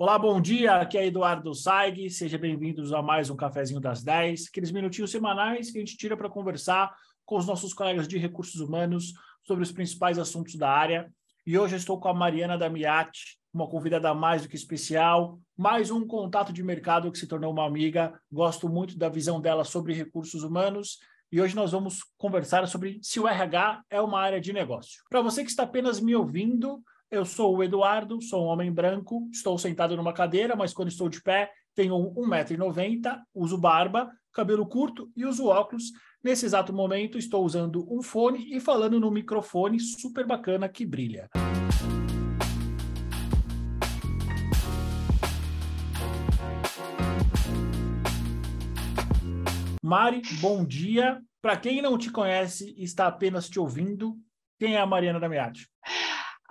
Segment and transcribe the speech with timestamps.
[0.00, 0.76] Olá, bom dia.
[0.76, 2.08] Aqui é Eduardo Saig.
[2.08, 6.16] Sejam bem-vindos a mais um Cafezinho das 10, aqueles minutinhos semanais que a gente tira
[6.16, 6.90] para conversar
[7.26, 9.12] com os nossos colegas de recursos humanos
[9.46, 11.12] sobre os principais assuntos da área.
[11.46, 15.90] E hoje eu estou com a Mariana Damiati, uma convidada mais do que especial, mais
[15.90, 18.18] um contato de mercado que se tornou uma amiga.
[18.32, 20.96] Gosto muito da visão dela sobre recursos humanos
[21.30, 25.02] e hoje nós vamos conversar sobre se o RH é uma área de negócio.
[25.10, 29.28] Para você que está apenas me ouvindo, eu sou o Eduardo, sou um homem branco,
[29.32, 35.10] estou sentado numa cadeira, mas quando estou de pé, tenho 1,90m, uso barba, cabelo curto
[35.16, 35.90] e uso óculos.
[36.22, 41.28] Nesse exato momento, estou usando um fone e falando no microfone super bacana que brilha.
[49.82, 51.20] Mari, bom dia.
[51.42, 54.16] Para quem não te conhece e está apenas te ouvindo,
[54.60, 55.66] quem é a Mariana Damiati?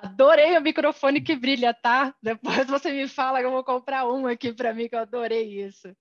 [0.01, 2.15] Adorei o microfone que brilha, tá?
[2.23, 5.65] Depois você me fala que eu vou comprar um aqui para mim, que eu adorei
[5.65, 5.93] isso.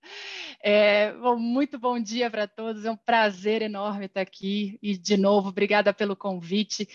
[0.62, 4.78] É, bom, muito bom dia para todos, é um prazer enorme estar aqui.
[4.80, 6.88] E, de novo, obrigada pelo convite.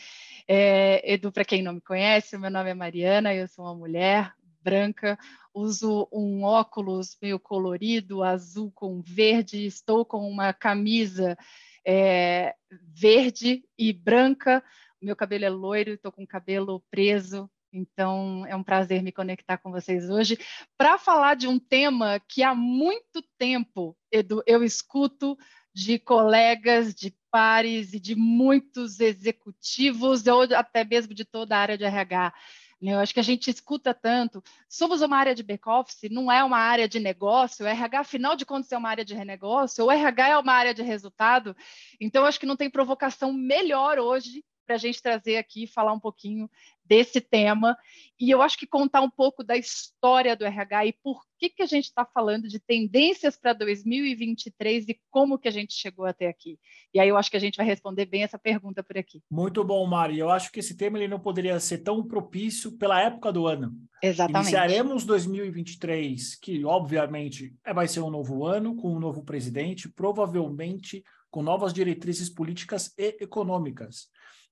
[0.47, 4.33] É, Edu, para quem não me conhece, meu nome é Mariana, eu sou uma mulher
[4.61, 5.19] branca,
[5.53, 11.37] uso um óculos meio colorido, azul com verde, estou com uma camisa
[11.85, 12.55] é,
[12.93, 14.63] verde e branca,
[15.03, 19.57] meu cabelo é loiro, estou com o cabelo preso, então é um prazer me conectar
[19.57, 20.37] com vocês hoje
[20.77, 25.37] para falar de um tema que há muito tempo, Edu, eu escuto
[25.73, 31.77] de colegas, de pares e de muitos executivos, ou até mesmo de toda a área
[31.77, 32.31] de RH.
[32.79, 34.43] Eu acho que a gente escuta tanto.
[34.67, 37.65] Somos uma área de back-office, não é uma área de negócio.
[37.65, 39.85] O RH, afinal de contas, é uma área de renegócio.
[39.85, 41.55] O RH é uma área de resultado.
[41.99, 45.93] Então, acho que não tem provocação melhor hoje para a gente trazer aqui e falar
[45.93, 46.49] um pouquinho
[46.85, 47.77] desse tema.
[48.19, 51.63] E eu acho que contar um pouco da história do RH e por que, que
[51.63, 56.27] a gente está falando de tendências para 2023 e como que a gente chegou até
[56.27, 56.57] aqui.
[56.93, 59.21] E aí eu acho que a gente vai responder bem essa pergunta por aqui.
[59.29, 60.19] Muito bom, Mari.
[60.19, 63.73] Eu acho que esse tema ele não poderia ser tão propício pela época do ano.
[64.01, 64.41] Exatamente.
[64.41, 71.03] Iniciaremos 2023, que obviamente é, vai ser um novo ano, com um novo presidente, provavelmente
[71.33, 74.07] com novas diretrizes políticas e econômicas.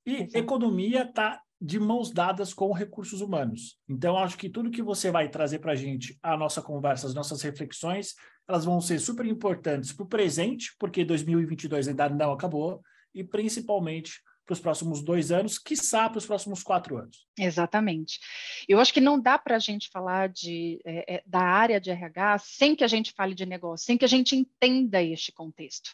[0.06, 3.78] E economia está de mãos dadas com recursos humanos.
[3.88, 7.14] Então, acho que tudo que você vai trazer para a gente, a nossa conversa, as
[7.14, 8.16] nossas reflexões,
[8.48, 12.82] elas vão ser super importantes para o presente, porque 2022 ainda não acabou,
[13.14, 17.28] e principalmente para os próximos dois anos, quiçá para os próximos quatro anos.
[17.38, 18.20] Exatamente.
[18.68, 21.92] Eu acho que não dá para a gente falar de, é, é, da área de
[21.92, 25.92] RH sem que a gente fale de negócio, sem que a gente entenda este contexto.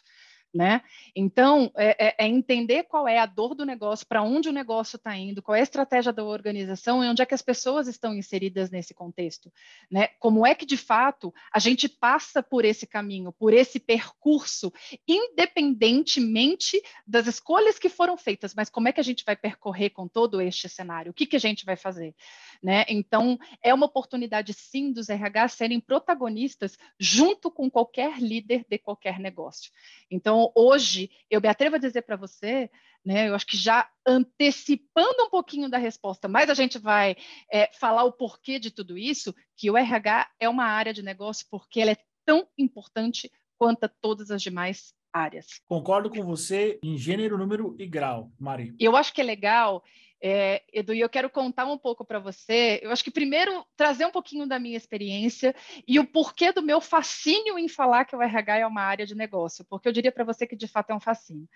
[0.54, 0.80] Né?
[1.14, 4.96] Então, é, é, é, entender qual é a dor do negócio, para onde o negócio
[4.96, 8.14] está indo, qual é a estratégia da organização e onde é que as pessoas estão
[8.14, 9.52] inseridas nesse contexto.
[9.90, 10.08] Né?
[10.18, 14.72] Como é que, de fato, a gente passa por esse caminho, por esse percurso,
[15.06, 20.08] independentemente das escolhas que foram feitas, mas como é que a gente vai percorrer com
[20.08, 21.10] todo este cenário?
[21.10, 22.14] O que, que a gente vai fazer?
[22.62, 22.86] Né?
[22.88, 29.18] Então, é uma oportunidade, sim, dos RH serem protagonistas junto com qualquer líder de qualquer
[29.18, 29.70] negócio.
[30.10, 32.70] Então, então, hoje, eu me atrevo a dizer para você,
[33.04, 37.16] né, eu acho que já antecipando um pouquinho da resposta, mas a gente vai
[37.52, 41.44] é, falar o porquê de tudo isso, que o RH é uma área de negócio
[41.50, 45.46] porque ela é tão importante quanto todas as demais áreas.
[45.66, 48.76] Concordo com você em gênero, número e grau, Mari.
[48.78, 49.82] Eu acho que é legal
[50.20, 52.80] é, Edu, e eu quero contar um pouco para você.
[52.82, 55.54] Eu acho que primeiro trazer um pouquinho da minha experiência
[55.86, 59.14] e o porquê do meu fascínio em falar que o RH é uma área de
[59.14, 61.48] negócio, porque eu diria para você que de fato é um fascínio.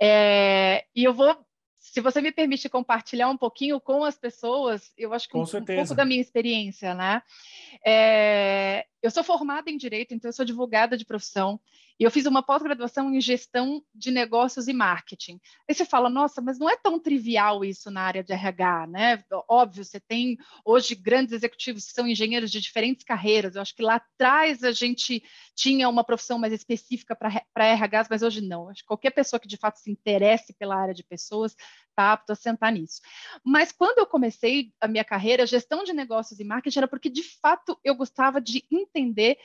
[0.00, 1.36] É, e eu vou
[1.78, 5.64] se você me permite compartilhar um pouquinho com as pessoas, eu acho que um, um,
[5.64, 7.22] pouco da minha experiência, né?
[7.84, 11.60] É, eu sou formada em direito, então eu sou advogada de profissão
[11.98, 15.40] e eu fiz uma pós-graduação em gestão de negócios e marketing.
[15.68, 19.24] Aí você fala, nossa, mas não é tão trivial isso na área de RH, né?
[19.48, 23.56] Óbvio, você tem hoje grandes executivos que são engenheiros de diferentes carreiras.
[23.56, 25.22] Eu acho que lá atrás a gente
[25.54, 28.68] tinha uma profissão mais específica para RHs, mas hoje não.
[28.68, 31.56] Acho que qualquer pessoa que de fato se interesse pela área de pessoas
[31.88, 33.00] está apto a sentar nisso.
[33.42, 37.22] Mas quando eu comecei a minha carreira, gestão de negócios e marketing era porque de
[37.22, 39.38] fato eu gostava de entender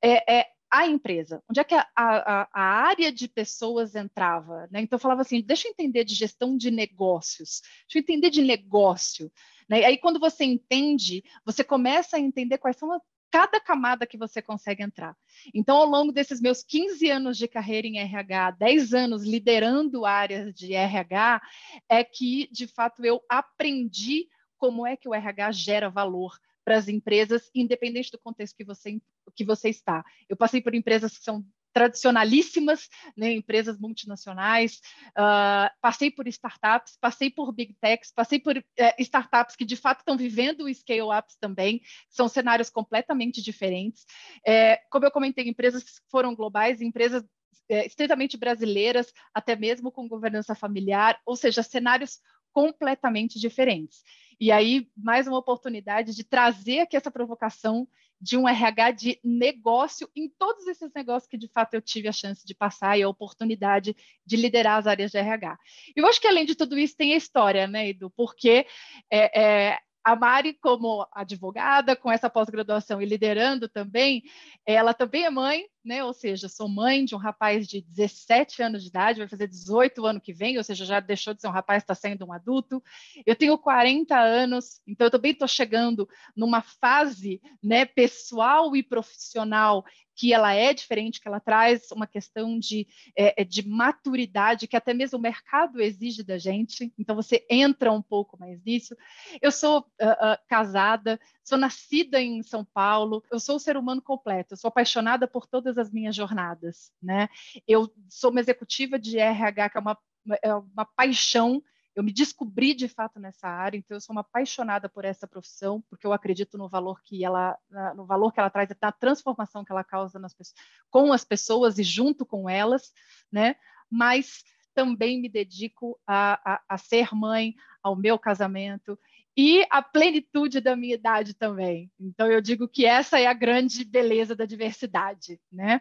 [0.00, 4.80] é, é, a empresa, onde é que a, a, a área de pessoas entrava, né?
[4.80, 8.42] Então eu falava assim, deixa eu entender de gestão de negócios, deixa eu entender de
[8.42, 9.32] negócio,
[9.68, 9.84] né?
[9.84, 13.00] Aí quando você entende, você começa a entender quais são
[13.30, 15.16] cada camada que você consegue entrar.
[15.54, 20.54] Então, ao longo desses meus 15 anos de carreira em RH, 10 anos liderando áreas
[20.54, 21.42] de RH,
[21.88, 26.38] é que, de fato, eu aprendi como é que o RH gera valor
[26.68, 29.00] para as empresas, independente do contexto que você,
[29.34, 30.04] que você está.
[30.28, 31.42] Eu passei por empresas que são
[31.72, 34.82] tradicionalíssimas, né, empresas multinacionais,
[35.12, 38.62] uh, passei por startups, passei por big techs, passei por uh,
[38.98, 41.80] startups que de fato estão vivendo scale-ups também,
[42.10, 44.04] são cenários completamente diferentes.
[44.46, 47.24] É, como eu comentei, empresas que foram globais, empresas
[47.70, 52.18] é, estritamente brasileiras, até mesmo com governança familiar, ou seja, cenários
[52.52, 54.02] completamente diferentes.
[54.40, 57.88] E aí, mais uma oportunidade de trazer aqui essa provocação
[58.20, 62.12] de um RH de negócio em todos esses negócios que de fato eu tive a
[62.12, 63.96] chance de passar e a oportunidade
[64.26, 65.58] de liderar as áreas de RH.
[65.96, 68.10] E eu acho que além de tudo isso tem a história, né, Edu?
[68.10, 68.66] Porque
[69.10, 74.22] é, é, a Mari, como advogada, com essa pós-graduação e liderando também,
[74.64, 76.02] ela também é mãe, né?
[76.02, 80.06] Ou seja, sou mãe de um rapaz de 17 anos de idade, vai fazer 18
[80.06, 82.82] ano que vem, ou seja, já deixou de ser um rapaz, está sendo um adulto.
[83.26, 89.84] Eu tenho 40 anos, então eu também estou chegando numa fase, né, pessoal e profissional
[90.18, 94.76] que ela é diferente, que ela traz uma questão de, é, é, de maturidade que
[94.76, 96.92] até mesmo o mercado exige da gente.
[96.98, 98.96] Então você entra um pouco mais nisso.
[99.40, 104.02] Eu sou uh, uh, casada, sou nascida em São Paulo, eu sou um ser humano
[104.02, 107.28] completo, eu sou apaixonada por todas as minhas jornadas, né?
[107.66, 109.98] Eu sou uma executiva de RH que é uma,
[110.42, 111.62] é uma paixão
[111.98, 115.82] eu me descobri de fato nessa área, então eu sou uma apaixonada por essa profissão,
[115.90, 117.58] porque eu acredito no valor que ela,
[117.96, 120.54] no valor que ela traz, na transformação que ela causa nas pessoas,
[120.90, 122.92] com as pessoas e junto com elas,
[123.32, 123.56] né?
[123.90, 128.96] Mas também me dedico a, a, a ser mãe, ao meu casamento
[129.36, 131.90] e a plenitude da minha idade também.
[131.98, 135.80] Então eu digo que essa é a grande beleza da diversidade, né?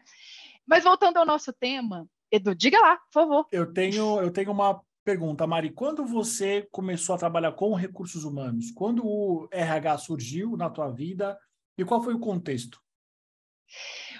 [0.65, 3.47] Mas voltando ao nosso tema, Edu, diga lá, por favor.
[3.51, 8.71] Eu tenho, eu tenho uma Pergunta, Mari, quando você começou a trabalhar com recursos humanos?
[8.71, 11.39] Quando o RH surgiu na tua vida
[11.77, 12.77] e qual foi o contexto?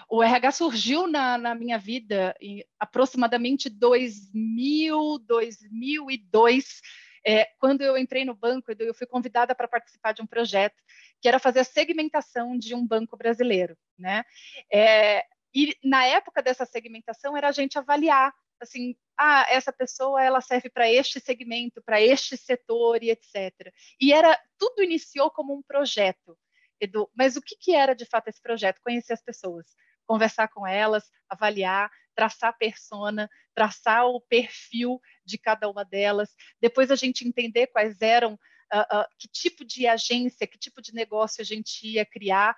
[0.10, 6.80] O RH surgiu na, na minha vida em aproximadamente 2000, 2002,
[7.25, 10.81] é, quando eu entrei no banco, eu fui convidada para participar de um projeto
[11.19, 14.24] que era fazer a segmentação de um banco brasileiro, né?
[14.72, 20.42] É, e na época dessa segmentação era a gente avaliar assim, ah, essa pessoa ela
[20.42, 23.74] serve para este segmento, para este setor e etc.
[24.00, 26.38] E era tudo iniciou como um projeto,
[26.80, 27.09] Edu.
[27.15, 28.81] Mas o que, que era de fato esse projeto?
[28.81, 29.65] Conhecer as pessoas,
[30.06, 36.89] conversar com elas, avaliar, traçar a persona, traçar o perfil de cada uma delas, depois
[36.89, 41.42] a gente entender quais eram, uh, uh, que tipo de agência, que tipo de negócio
[41.42, 42.56] a gente ia criar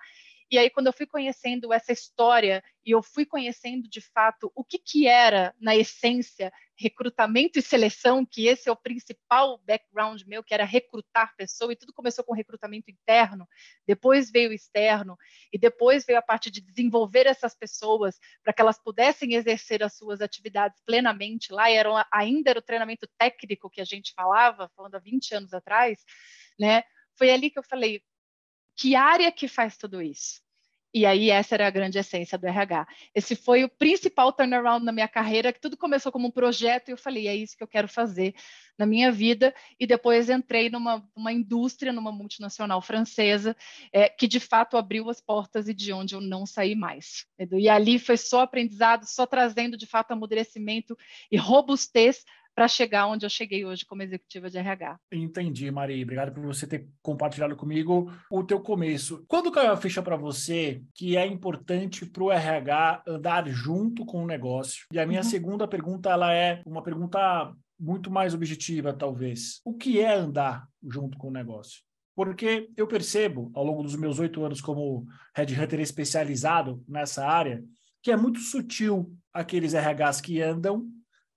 [0.50, 4.64] e aí, quando eu fui conhecendo essa história e eu fui conhecendo de fato o
[4.64, 10.42] que, que era, na essência, recrutamento e seleção, que esse é o principal background meu,
[10.42, 13.46] que era recrutar pessoas, e tudo começou com recrutamento interno,
[13.86, 15.16] depois veio o externo,
[15.52, 19.96] e depois veio a parte de desenvolver essas pessoas para que elas pudessem exercer as
[19.96, 24.68] suas atividades plenamente lá, e era, ainda era o treinamento técnico que a gente falava,
[24.74, 26.02] falando há 20 anos atrás,
[26.58, 26.82] né?
[27.16, 28.02] Foi ali que eu falei,
[28.80, 30.40] que área que faz tudo isso?
[30.92, 32.88] E aí essa era a grande essência do RH.
[33.14, 36.92] Esse foi o principal turnaround na minha carreira, que tudo começou como um projeto e
[36.92, 38.34] eu falei, é isso que eu quero fazer
[38.78, 39.54] na minha vida.
[39.78, 43.54] E depois entrei numa uma indústria, numa multinacional francesa,
[43.92, 47.26] é, que de fato abriu as portas e de onde eu não saí mais.
[47.52, 50.96] E ali foi só aprendizado, só trazendo de fato amadurecimento
[51.30, 54.98] e robustez para chegar onde eu cheguei hoje como executiva de RH.
[55.12, 56.02] Entendi, Maria.
[56.02, 59.24] Obrigado por você ter compartilhado comigo o teu começo.
[59.26, 64.24] Quando caiu a ficha para você que é importante para o RH andar junto com
[64.24, 64.86] o negócio?
[64.92, 65.28] E a minha uhum.
[65.28, 69.60] segunda pergunta ela é uma pergunta muito mais objetiva, talvez.
[69.64, 71.80] O que é andar junto com o negócio?
[72.14, 77.64] Porque eu percebo, ao longo dos meus oito anos como headhunter especializado nessa área,
[78.02, 80.86] que é muito sutil aqueles RHs que andam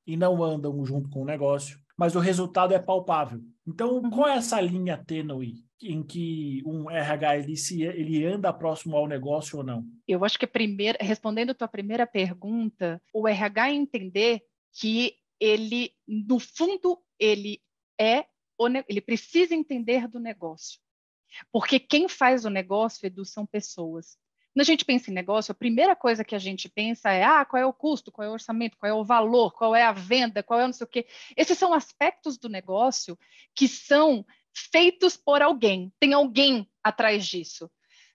[0.05, 3.41] e não andam junto com o negócio, mas o resultado é palpável.
[3.67, 4.09] Então, uhum.
[4.09, 9.07] qual é essa linha tênue em que um RH ele, se, ele anda próximo ao
[9.07, 9.85] negócio ou não?
[10.07, 14.41] Eu acho que primeiro, respondendo a tua primeira pergunta, o RH entender
[14.73, 17.61] que ele, no fundo, ele
[17.99, 18.25] é
[18.87, 20.79] ele precisa entender do negócio.
[21.51, 24.17] Porque quem faz o negócio, Edu, são pessoas.
[24.53, 27.43] Quando a gente pensa em negócio, a primeira coisa que a gente pensa é ah,
[27.43, 29.91] qual é o custo, qual é o orçamento, qual é o valor, qual é a
[29.91, 31.07] venda, qual é não sei o quê.
[31.35, 33.17] Esses são aspectos do negócio
[33.55, 35.91] que são feitos por alguém.
[35.99, 37.69] Tem alguém atrás disso.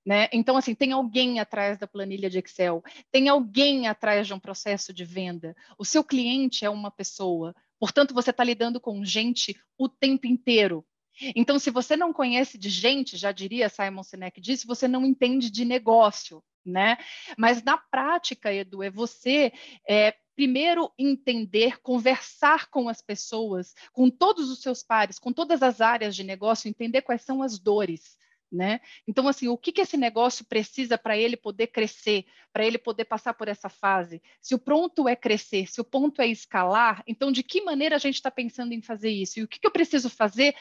[0.06, 0.28] Né?
[0.32, 4.92] Então, assim, tem alguém atrás da planilha de Excel, tem alguém atrás de um processo
[4.92, 5.56] de venda.
[5.76, 10.86] O seu cliente é uma pessoa, portanto, você está lidando com gente o tempo inteiro.
[11.34, 15.50] Então, se você não conhece de gente, já diria Simon Sinek disse, você não entende
[15.50, 16.96] de negócio, né?
[17.36, 19.52] Mas na prática, Edu, é você
[19.88, 25.80] é, primeiro entender, conversar com as pessoas, com todos os seus pares, com todas as
[25.80, 28.16] áreas de negócio, entender quais são as dores.
[28.50, 28.80] Né?
[29.06, 33.04] Então, assim, o que, que esse negócio precisa para ele poder crescer, para ele poder
[33.04, 34.22] passar por essa fase?
[34.40, 37.98] Se o pronto é crescer, se o ponto é escalar, então de que maneira a
[37.98, 39.38] gente está pensando em fazer isso?
[39.38, 40.54] E o que, que eu preciso fazer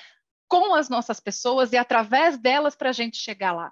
[0.48, 3.72] com as nossas pessoas e através delas para a gente chegar lá.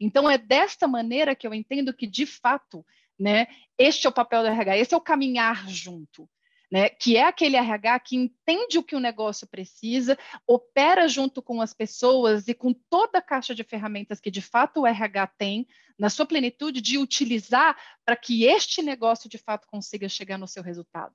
[0.00, 2.84] Então, é desta maneira que eu entendo que, de fato,
[3.18, 3.46] né,
[3.78, 6.28] este é o papel do RH, esse é o caminhar junto.
[6.72, 11.60] Né, que é aquele RH que entende o que o negócio precisa, opera junto com
[11.60, 15.66] as pessoas e com toda a caixa de ferramentas que de fato o RH tem,
[15.98, 20.62] na sua plenitude, de utilizar para que este negócio de fato consiga chegar no seu
[20.62, 21.12] resultado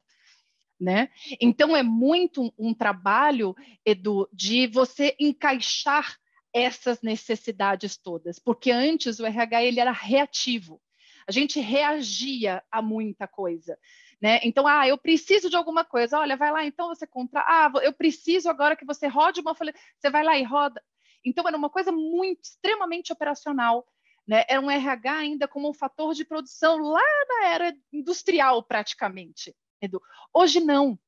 [0.79, 1.09] né?
[1.39, 3.55] Então é muito um, trabalho,
[3.85, 6.17] Edu, de você encaixar
[6.53, 10.81] essas necessidades todas, porque antes o RH ele era reativo.
[11.27, 13.77] A gente reagia a muita coisa.
[14.21, 14.39] Né?
[14.43, 16.19] Então, ah, eu preciso de alguma coisa.
[16.19, 17.41] Olha, vai lá, então você compra.
[17.41, 19.73] Ah, eu preciso agora que você rode uma folha.
[19.99, 20.81] Você vai lá e roda.
[21.25, 23.85] Então, era uma coisa muito, extremamente operacional.
[24.27, 24.45] Né?
[24.47, 29.55] Era um RH ainda como um fator de produção lá na era industrial, praticamente.
[29.85, 30.01] Edu.
[30.33, 30.99] Hoje não.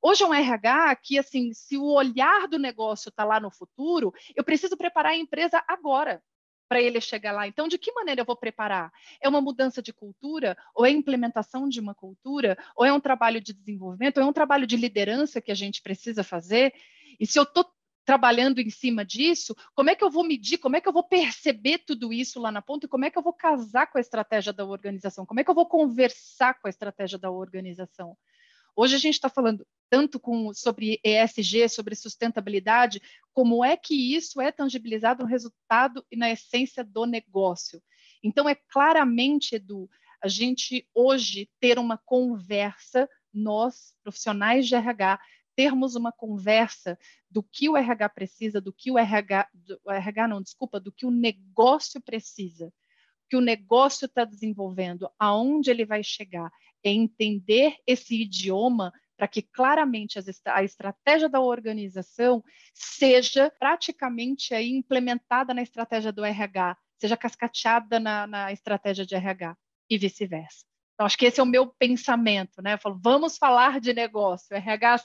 [0.00, 4.12] Hoje é um RH que, assim, se o olhar do negócio está lá no futuro,
[4.34, 6.20] eu preciso preparar a empresa agora
[6.68, 7.46] para ele chegar lá.
[7.46, 8.90] Então, de que maneira eu vou preparar?
[9.20, 13.40] É uma mudança de cultura, ou é implementação de uma cultura, ou é um trabalho
[13.40, 16.72] de desenvolvimento, ou é um trabalho de liderança que a gente precisa fazer?
[17.20, 17.70] E se eu estou
[18.04, 21.04] trabalhando em cima disso, como é que eu vou medir, como é que eu vou
[21.04, 24.00] perceber tudo isso lá na ponta e como é que eu vou casar com a
[24.00, 28.16] estratégia da organização, como é que eu vou conversar com a estratégia da organização.
[28.74, 33.02] Hoje a gente está falando tanto com, sobre ESG, sobre sustentabilidade,
[33.34, 37.82] como é que isso é tangibilizado no resultado e na essência do negócio.
[38.22, 39.90] Então, é claramente, Edu,
[40.22, 45.20] a gente hoje ter uma conversa, nós, profissionais de RH,
[45.62, 46.98] termos uma conversa
[47.30, 50.90] do que o RH precisa, do que o RH, do, o RH não, desculpa, do
[50.90, 52.72] que o negócio precisa,
[53.30, 56.50] que o negócio está desenvolvendo, aonde ele vai chegar,
[56.82, 62.42] é entender esse idioma para que claramente a estratégia da organização
[62.74, 69.56] seja praticamente aí implementada na estratégia do RH, seja cascateada na, na estratégia de RH
[69.88, 70.64] e vice-versa.
[70.94, 72.74] Então, acho que esse é o meu pensamento, né?
[72.74, 74.54] Eu falo, vamos falar de negócio.
[74.54, 75.04] RH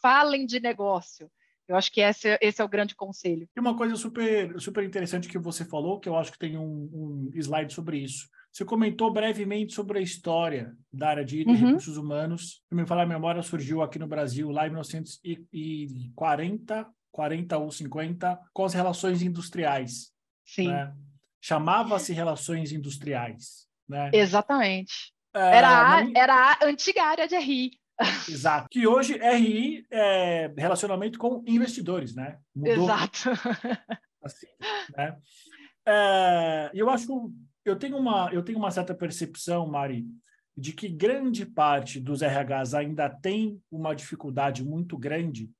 [0.00, 1.28] falem de negócio.
[1.68, 3.48] Eu acho que esse, esse é o grande conselho.
[3.56, 6.88] E uma coisa super, super interessante que você falou, que eu acho que tem um,
[6.92, 8.28] um slide sobre isso.
[8.52, 11.54] Você comentou brevemente sobre a história da área de, uhum.
[11.54, 12.62] recursos humanos.
[12.68, 18.40] Se me falar a memória, surgiu aqui no Brasil lá em 1940, 40 ou 50,
[18.54, 20.12] com as relações industriais.
[20.44, 20.68] Sim.
[20.68, 20.94] Né?
[21.40, 23.66] Chamava-se relações industriais.
[23.88, 24.10] Né?
[24.14, 25.12] Exatamente.
[25.34, 27.72] É, era, a, era a antiga área de RI.
[28.28, 28.68] Exato.
[28.70, 32.38] Que hoje RI é relacionamento com investidores, né?
[32.54, 32.84] Mudou.
[32.84, 33.18] Exato.
[34.22, 34.46] Assim,
[34.96, 35.16] né?
[35.86, 37.32] É, eu acho,
[37.64, 40.04] eu tenho uma, eu tenho uma certa percepção, Mari,
[40.56, 45.50] de que grande parte dos RHs ainda tem uma dificuldade muito grande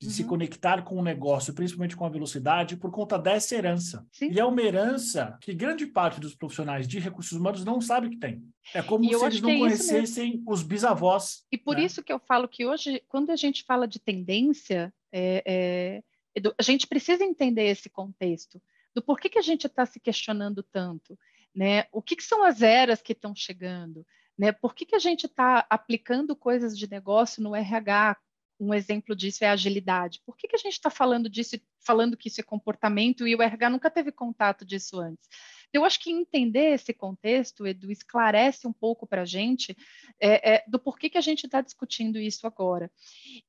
[0.00, 0.12] de uhum.
[0.12, 4.06] se conectar com o negócio, principalmente com a velocidade, por conta dessa herança.
[4.12, 4.30] Sim.
[4.30, 8.16] E é uma herança que grande parte dos profissionais de recursos humanos não sabe que
[8.16, 8.42] tem.
[8.74, 11.44] É como se eles não é conhecessem os bisavós.
[11.50, 11.84] E por né?
[11.84, 16.02] isso que eu falo que hoje, quando a gente fala de tendência, é,
[16.36, 18.60] é, a gente precisa entender esse contexto
[18.94, 21.18] do porquê que a gente está se questionando tanto,
[21.54, 21.86] né?
[21.92, 24.06] O que, que são as eras que estão chegando?
[24.36, 24.50] Né?
[24.52, 28.16] Por que, que a gente está aplicando coisas de negócio no RH
[28.64, 30.22] um exemplo disso é a agilidade.
[30.24, 33.42] Por que, que a gente está falando disso, falando que isso é comportamento e o
[33.42, 35.28] RH nunca teve contato disso antes?
[35.74, 39.76] Eu acho que entender esse contexto, Edu, esclarece um pouco para a gente
[40.20, 42.88] é, é, do porquê que a gente está discutindo isso agora.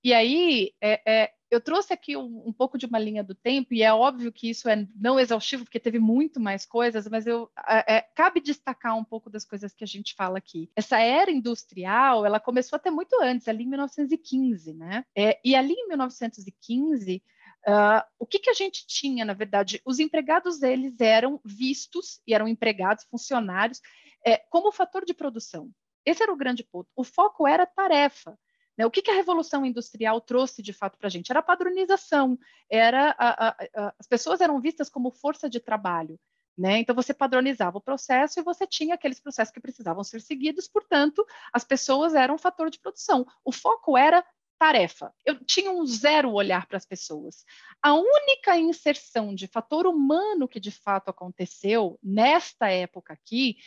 [0.04, 3.74] E aí, é, é eu trouxe aqui um, um, pouco de uma linha do tempo,
[3.74, 7.50] e é óbvio que isso é não exaustivo, porque teve muito mais coisas, mas eu,
[7.68, 10.70] é, cabe destacar um pouco das coisas que a gente fala aqui.
[10.76, 15.06] Essa era industrial, ela começou até muito antes, ali em 1915, né?
[15.16, 17.22] É, e ali em 1915,
[17.68, 19.82] Uh, o que, que a gente tinha, na verdade?
[19.84, 23.82] Os empregados, eles eram vistos, e eram empregados, funcionários,
[24.26, 25.72] é, como fator de produção.
[26.06, 26.88] Esse era o grande ponto.
[26.96, 28.38] O foco era tarefa.
[28.78, 28.86] Né?
[28.86, 31.32] O que, que a Revolução Industrial trouxe, de fato, para a gente?
[31.32, 32.38] Era a padronização,
[32.70, 36.20] era a, a, a, as pessoas eram vistas como força de trabalho.
[36.58, 36.80] Né?
[36.80, 41.26] Então, você padronizava o processo e você tinha aqueles processos que precisavam ser seguidos, portanto,
[41.52, 43.26] as pessoas eram fator de produção.
[43.44, 44.24] O foco era
[44.58, 45.14] tarefa.
[45.26, 47.46] Eu tinha um zero olhar para as pessoas.
[47.82, 53.58] A única inserção de fator humano que de fato aconteceu nesta época aqui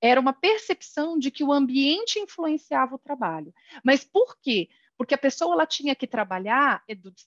[0.00, 3.52] era uma percepção de que o ambiente influenciava o trabalho.
[3.84, 4.68] Mas por quê?
[4.96, 6.82] Porque a pessoa ela tinha que trabalhar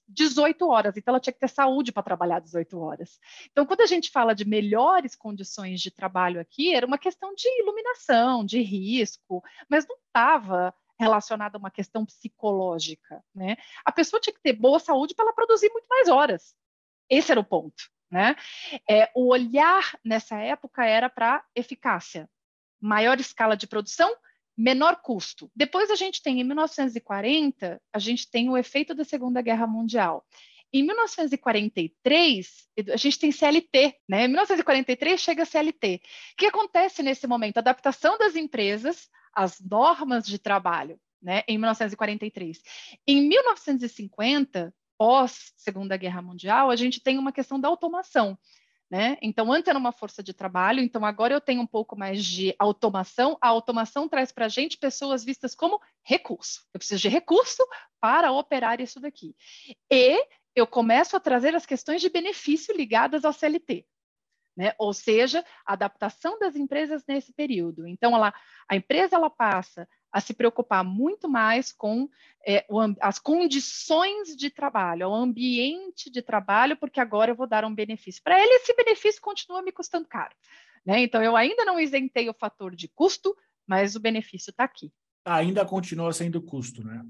[0.07, 3.19] 18 horas, então ela tinha que ter saúde para trabalhar 18 horas.
[3.51, 7.47] Então, quando a gente fala de melhores condições de trabalho aqui, era uma questão de
[7.61, 13.55] iluminação, de risco, mas não estava relacionada a uma questão psicológica, né?
[13.85, 16.53] A pessoa tinha que ter boa saúde para ela produzir muito mais horas.
[17.09, 18.35] Esse era o ponto, né?
[18.87, 22.29] É, o olhar nessa época era para eficácia,
[22.81, 24.13] maior escala de produção,
[24.57, 25.49] menor custo.
[25.55, 30.25] Depois a gente tem, em 1940, a gente tem o efeito da Segunda Guerra Mundial.
[30.71, 34.25] Em 1943, a gente tem CLT, né?
[34.25, 36.01] Em 1943 chega a CLT.
[36.33, 37.57] O que acontece nesse momento?
[37.57, 42.61] Adaptação das empresas as normas de trabalho, né, em 1943.
[43.07, 48.37] Em 1950, pós Segunda Guerra Mundial, a gente tem uma questão da automação.
[48.91, 49.17] Né?
[49.21, 52.55] Então, antes era uma força de trabalho, então agora eu tenho um pouco mais de
[52.57, 53.37] automação.
[53.39, 56.65] A automação traz para a gente pessoas vistas como recurso.
[56.73, 57.63] Eu preciso de recurso
[58.01, 59.35] para operar isso daqui.
[59.91, 60.19] E
[60.55, 63.85] eu começo a trazer as questões de benefício ligadas ao CLT.
[64.59, 64.73] Né?
[64.77, 67.87] Ou seja, a adaptação das empresas nesse período.
[67.87, 68.33] Então, ela,
[68.67, 72.09] a empresa ela passa a se preocupar muito mais com
[72.45, 77.63] é, o, as condições de trabalho, o ambiente de trabalho, porque agora eu vou dar
[77.63, 78.21] um benefício.
[78.21, 80.35] Para ele, esse benefício continua me custando caro.
[80.85, 81.03] Né?
[81.03, 83.33] Então, eu ainda não isentei o fator de custo,
[83.65, 84.91] mas o benefício está aqui.
[85.23, 87.01] Ainda continua sendo custo, né?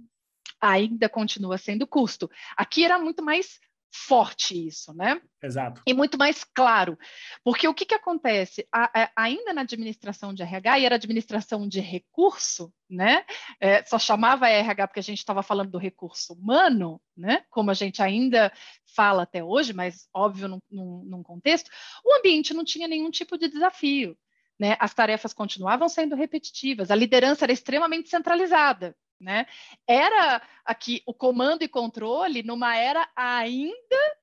[0.62, 2.30] Ainda continua sendo custo.
[2.56, 3.60] Aqui era muito mais
[3.92, 5.20] forte isso, né?
[5.42, 5.82] Exato.
[5.86, 6.98] E muito mais claro.
[7.44, 8.68] Porque o que, que acontece?
[8.72, 13.26] A, a, ainda na administração de RH, e era administração de recurso, né?
[13.60, 17.44] É, só chamava RH porque a gente estava falando do recurso humano, né?
[17.50, 18.52] Como a gente ainda
[18.96, 21.70] fala até hoje, mas óbvio num, num, num contexto,
[22.06, 24.18] o ambiente não tinha nenhum tipo de desafio.
[24.60, 24.76] Né?
[24.80, 28.96] As tarefas continuavam sendo repetitivas, a liderança era extremamente centralizada.
[29.20, 29.46] Né?
[29.86, 33.76] Era aqui o comando e controle numa era ainda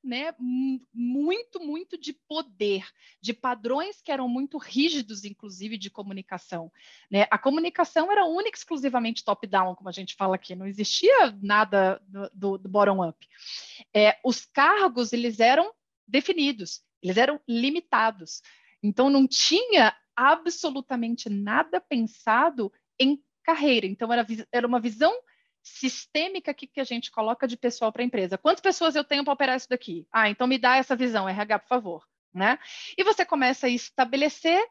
[0.03, 0.35] né,
[0.93, 2.87] muito, muito de poder,
[3.21, 6.73] de padrões que eram muito rígidos, inclusive, de comunicação.
[7.11, 7.27] Né?
[7.31, 12.31] A comunicação era única exclusivamente top-down, como a gente fala aqui, não existia nada do,
[12.33, 13.29] do, do bottom-up.
[13.95, 15.75] É, os cargos, eles eram
[16.09, 18.41] definidos, eles eram limitados.
[18.83, 23.87] Então, não tinha absolutamente nada pensado em carreira.
[23.87, 25.17] Então, era, era uma visão
[25.63, 28.37] sistêmica que, que a gente coloca de pessoal para a empresa.
[28.37, 30.07] Quantas pessoas eu tenho para operar isso daqui?
[30.13, 32.07] Ah, então me dá essa visão, RH, por favor.
[32.35, 32.59] Né?
[32.99, 34.63] E você começa a estabelecer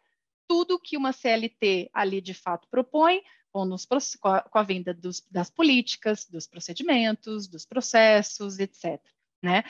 [0.48, 3.86] tudo que uma CLT ali de fato propõe, com, nos,
[4.20, 9.02] com, a, com a vinda dos, das políticas, dos procedimentos, dos processos, etc.
[9.42, 9.64] Né?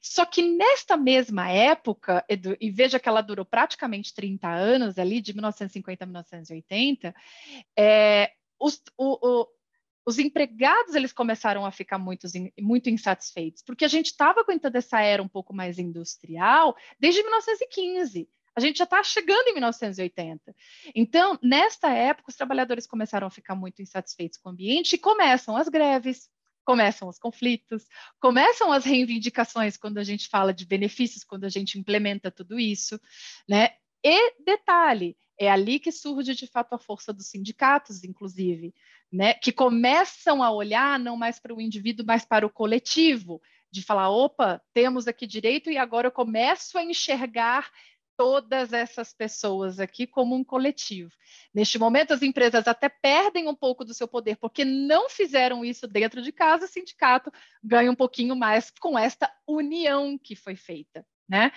[0.00, 2.24] Só que nesta mesma época,
[2.60, 7.14] e veja que ela durou praticamente 30 anos, ali de 1950 a 1980,
[7.76, 9.48] é, os, o, o,
[10.06, 12.26] os empregados eles começaram a ficar muito,
[12.58, 18.28] muito insatisfeitos, porque a gente estava aguentando essa era um pouco mais industrial desde 1915.
[18.56, 20.56] A gente já está chegando em 1980.
[20.92, 25.56] Então, nesta época, os trabalhadores começaram a ficar muito insatisfeitos com o ambiente e começam
[25.56, 26.28] as greves,
[26.64, 27.86] começam os conflitos,
[28.20, 33.00] começam as reivindicações quando a gente fala de benefícios, quando a gente implementa tudo isso,
[33.48, 33.70] né?
[34.04, 38.74] E detalhe, é ali que surge de fato a força dos sindicatos, inclusive,
[39.10, 43.82] né, que começam a olhar não mais para o indivíduo, mas para o coletivo, de
[43.82, 47.70] falar, opa, temos aqui direito e agora eu começo a enxergar
[48.16, 51.12] todas essas pessoas aqui como um coletivo.
[51.54, 55.86] Neste momento, as empresas até perdem um pouco do seu poder, porque não fizeram isso
[55.86, 57.30] dentro de casa, o sindicato
[57.62, 61.06] ganha um pouquinho mais com esta união que foi feita.
[61.28, 61.52] Né?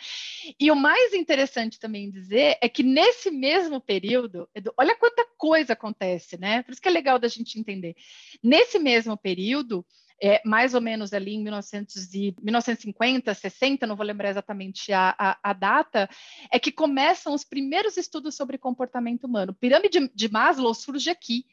[0.59, 6.37] E o mais interessante também dizer é que nesse mesmo período, olha quanta coisa acontece,
[6.37, 6.61] né?
[6.61, 7.95] Por isso que é legal da gente entender.
[8.43, 9.85] Nesse mesmo período,
[10.21, 15.15] é, mais ou menos ali em 1900 e, 1950, 60, não vou lembrar exatamente a,
[15.17, 16.07] a, a, data,
[16.51, 19.53] é que começam os primeiros estudos sobre comportamento humano.
[19.53, 21.45] Pirâmide de Maslow surge aqui,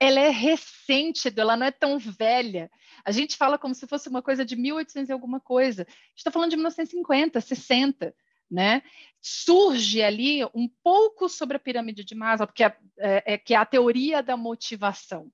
[0.00, 2.70] ela é recente, ela não é tão velha.
[3.04, 5.86] A gente fala como se fosse uma coisa de 1800 e alguma coisa.
[5.88, 8.14] Gente está falando de 1950, 60,
[8.50, 8.82] né?
[9.20, 13.56] Surge ali um pouco sobre a pirâmide de Maslow, porque é, é, é, que é
[13.56, 15.30] a teoria da motivação,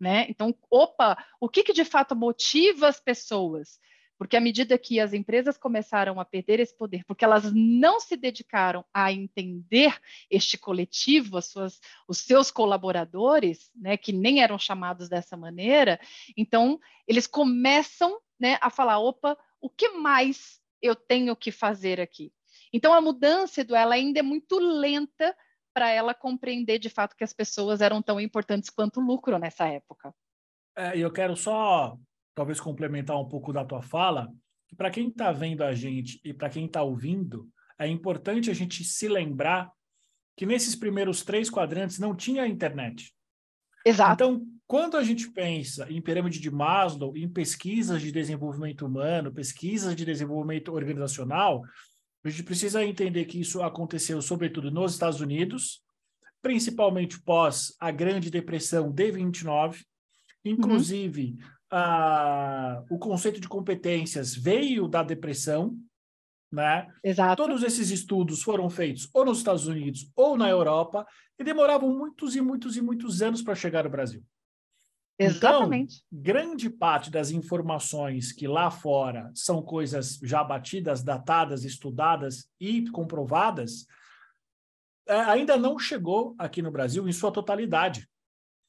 [0.00, 0.26] né?
[0.28, 3.78] Então, opa, o que, que de fato motiva as pessoas?
[4.18, 8.16] Porque à medida que as empresas começaram a perder esse poder, porque elas não se
[8.16, 9.98] dedicaram a entender
[10.30, 16.00] este coletivo, as suas, os seus colaboradores, né, que nem eram chamados dessa maneira,
[16.36, 22.32] então eles começam né, a falar: opa, o que mais eu tenho que fazer aqui?
[22.72, 25.36] Então a mudança, Edu, ela ainda é muito lenta
[25.72, 29.66] para ela compreender de fato que as pessoas eram tão importantes quanto o lucro nessa
[29.66, 30.14] época.
[30.76, 31.96] É, eu quero só,
[32.34, 34.28] talvez, complementar um pouco da tua fala,
[34.68, 38.54] que para quem está vendo a gente e para quem está ouvindo, é importante a
[38.54, 39.70] gente se lembrar
[40.36, 43.14] que nesses primeiros três quadrantes não tinha internet.
[43.84, 44.14] Exato.
[44.14, 49.94] Então, quando a gente pensa em pirâmide de Maslow, em pesquisas de desenvolvimento humano, pesquisas
[49.94, 51.62] de desenvolvimento organizacional,
[52.24, 55.82] a gente precisa entender que isso aconteceu, sobretudo, nos Estados Unidos,
[56.40, 59.84] principalmente pós a Grande Depressão de 29.
[60.44, 61.48] Inclusive, uhum.
[62.90, 65.76] O conceito de competências veio da depressão,
[66.52, 66.92] né?
[67.02, 67.42] Exato.
[67.42, 71.06] Todos esses estudos foram feitos ou nos Estados Unidos ou na Europa
[71.38, 74.22] e demoravam muitos e muitos e muitos anos para chegar no Brasil.
[75.18, 76.04] Exatamente.
[76.12, 82.88] Então, grande parte das informações que lá fora são coisas já batidas, datadas, estudadas e
[82.90, 83.86] comprovadas,
[85.06, 88.08] é, ainda não chegou aqui no Brasil em sua totalidade.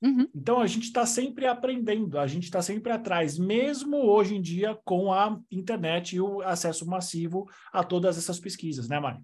[0.06, 0.30] Uhum.
[0.36, 4.78] Então, a gente está sempre aprendendo, a gente está sempre atrás, mesmo hoje em dia
[4.86, 9.20] com a internet e o acesso massivo a todas essas pesquisas, né, Mari?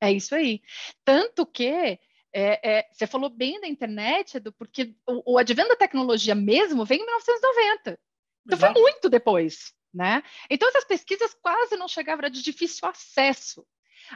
[0.00, 0.62] É isso aí.
[1.04, 1.98] Tanto que é,
[2.32, 6.98] é, você falou bem da internet, Edu, porque o, o advento da tecnologia mesmo vem
[6.98, 8.00] em 1990.
[8.46, 8.72] Então Exato.
[8.72, 10.22] foi muito depois, né?
[10.48, 13.66] Então essas pesquisas quase não chegavam, era de difícil acesso.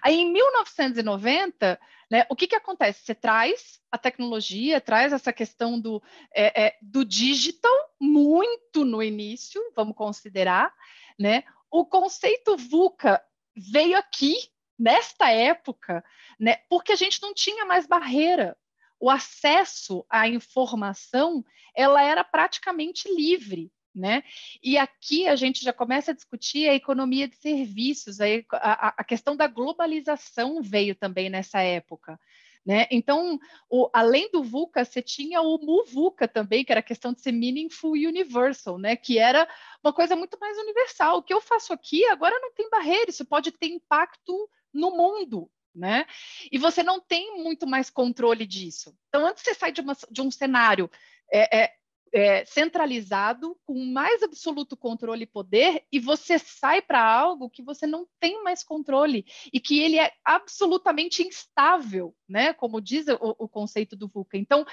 [0.03, 1.79] Aí em 1990,
[2.11, 3.05] né, o que, que acontece?
[3.05, 6.03] Você traz a tecnologia, traz essa questão do,
[6.35, 10.73] é, é, do digital muito no início, vamos considerar,
[11.19, 11.45] né?
[11.71, 13.23] O conceito VUCA
[13.57, 14.35] veio aqui
[14.79, 16.05] nesta época,
[16.39, 18.57] né, porque a gente não tinha mais barreira.
[19.01, 21.45] O acesso à informação,
[21.75, 23.71] ela era praticamente livre.
[23.97, 24.23] Né?
[24.63, 29.35] E aqui a gente já começa a discutir a economia de serviços, a, a, questão
[29.35, 32.21] da globalização veio também nessa época.
[32.67, 32.87] Né?
[32.91, 33.39] Então,
[33.71, 37.33] o, além do VUCA, você tinha o MUVUCA também, que era a questão de ser
[37.33, 38.97] meaningful universal, né?
[38.97, 39.49] que era
[39.83, 41.17] uma coisa muito mais universal.
[41.17, 45.51] O que eu faço aqui agora não tem barreira, isso pode ter impacto no mundo,
[45.75, 46.05] né?
[46.53, 48.95] E você não tem muito mais controle disso.
[49.09, 50.91] Então, antes você sai de, uma, de um cenário
[51.33, 51.73] é, é,
[52.17, 57.87] é, centralizado, com mais absoluto controle e poder, e você sai para algo que você
[57.87, 62.55] não tem mais controle e que ele é absolutamente instável, né?
[62.55, 64.39] Como diz o, o conceito do VUCA.
[64.39, 64.65] Então,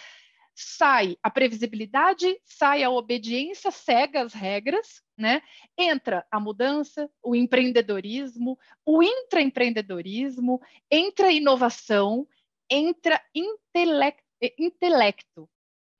[0.55, 5.41] sai a previsibilidade, sai a obediência cega às regras, né?
[5.77, 12.25] Entra a mudança, o empreendedorismo, o intraempreendedorismo, entra a inovação,
[12.69, 14.23] entra intelecto,
[14.57, 15.49] intelecto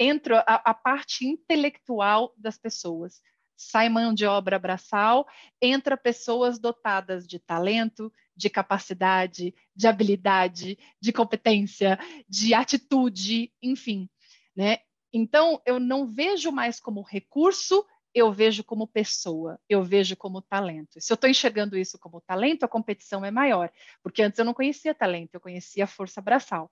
[0.04, 3.22] entra a, a parte intelectual das pessoas.
[3.56, 5.28] Sai mão de obra braçal,
[5.62, 14.10] entra pessoas dotadas de talento, de capacidade, de habilidade, de competência, de atitude, enfim,
[14.56, 14.80] né?
[15.14, 21.00] Então, eu não vejo mais como recurso, eu vejo como pessoa, eu vejo como talento.
[21.00, 24.54] Se eu estou enxergando isso como talento, a competição é maior, porque antes eu não
[24.54, 26.70] conhecia talento, eu conhecia força braçal.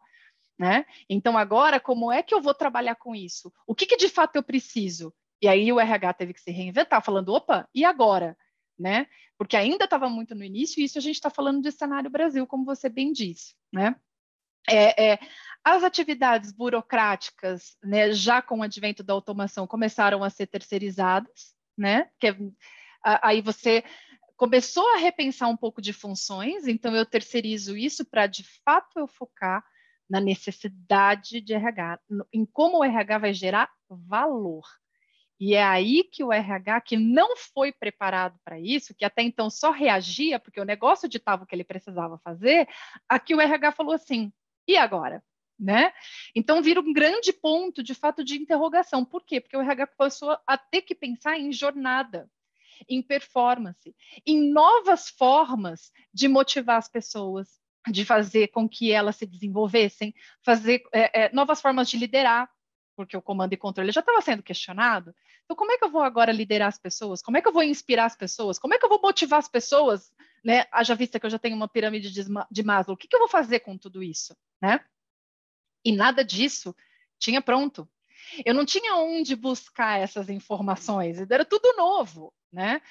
[0.62, 0.86] Né?
[1.10, 3.52] Então, agora, como é que eu vou trabalhar com isso?
[3.66, 5.12] O que, que de fato eu preciso?
[5.42, 8.38] E aí o RH teve que se reinventar, falando: opa, e agora?
[8.78, 9.08] Né?
[9.40, 12.46] Porque ainda estava muito no início, e isso a gente está falando de cenário Brasil,
[12.46, 13.56] como você bem disse.
[13.74, 13.96] Né?
[14.70, 15.20] É, é,
[15.64, 22.08] as atividades burocráticas, né, já com o advento da automação, começaram a ser terceirizadas, né?
[22.24, 22.36] É,
[23.04, 23.84] aí você
[24.38, 29.08] começou a repensar um pouco de funções, então eu terceirizo isso para de fato eu
[29.08, 29.66] focar
[30.12, 32.02] na necessidade de RH,
[32.34, 34.64] em como o RH vai gerar valor.
[35.40, 39.50] E é aí que o RH, que não foi preparado para isso, que até então
[39.50, 42.68] só reagia, porque o negócio ditava o que ele precisava fazer,
[43.08, 44.34] aqui o RH falou assim:
[44.68, 45.24] e agora?
[45.58, 45.94] Né?
[46.36, 49.06] Então vira um grande ponto de fato de interrogação.
[49.06, 49.40] Por quê?
[49.40, 52.30] Porque o RH começou a ter que pensar em jornada,
[52.90, 53.96] em performance,
[54.26, 60.14] em novas formas de motivar as pessoas, de fazer com que elas se desenvolvessem,
[60.44, 62.50] fazer é, é, novas formas de liderar,
[62.96, 65.16] porque o comando e controle já estava sendo questionado.
[65.44, 67.22] Então, como é que eu vou agora liderar as pessoas?
[67.22, 68.60] Como é que eu vou inspirar as pessoas?
[68.60, 70.14] Como é que eu vou motivar as pessoas?
[70.44, 70.66] Né?
[70.72, 73.30] Haja vista que eu já tenho uma pirâmide de Maslow, o que, que eu vou
[73.30, 74.36] fazer com tudo isso?
[74.62, 74.80] Né?
[75.84, 76.76] E nada disso
[77.18, 77.90] tinha pronto.
[78.46, 82.34] Eu não tinha onde buscar essas informações, era tudo novo.
[82.52, 82.82] né?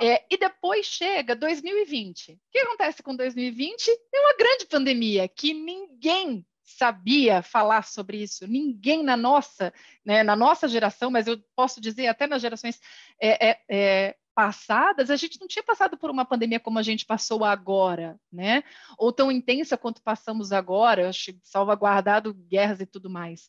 [0.00, 2.32] É, e depois chega 2020.
[2.32, 3.88] O que acontece com 2020?
[4.14, 8.46] É uma grande pandemia que ninguém sabia falar sobre isso.
[8.46, 9.72] Ninguém na nossa,
[10.04, 12.80] né, na nossa geração, mas eu posso dizer até nas gerações
[13.20, 17.04] é, é, é passadas, a gente não tinha passado por uma pandemia como a gente
[17.04, 18.64] passou agora, né?
[18.96, 23.46] Ou tão intensa quanto passamos agora, acho, salvaguardado guerras e tudo mais.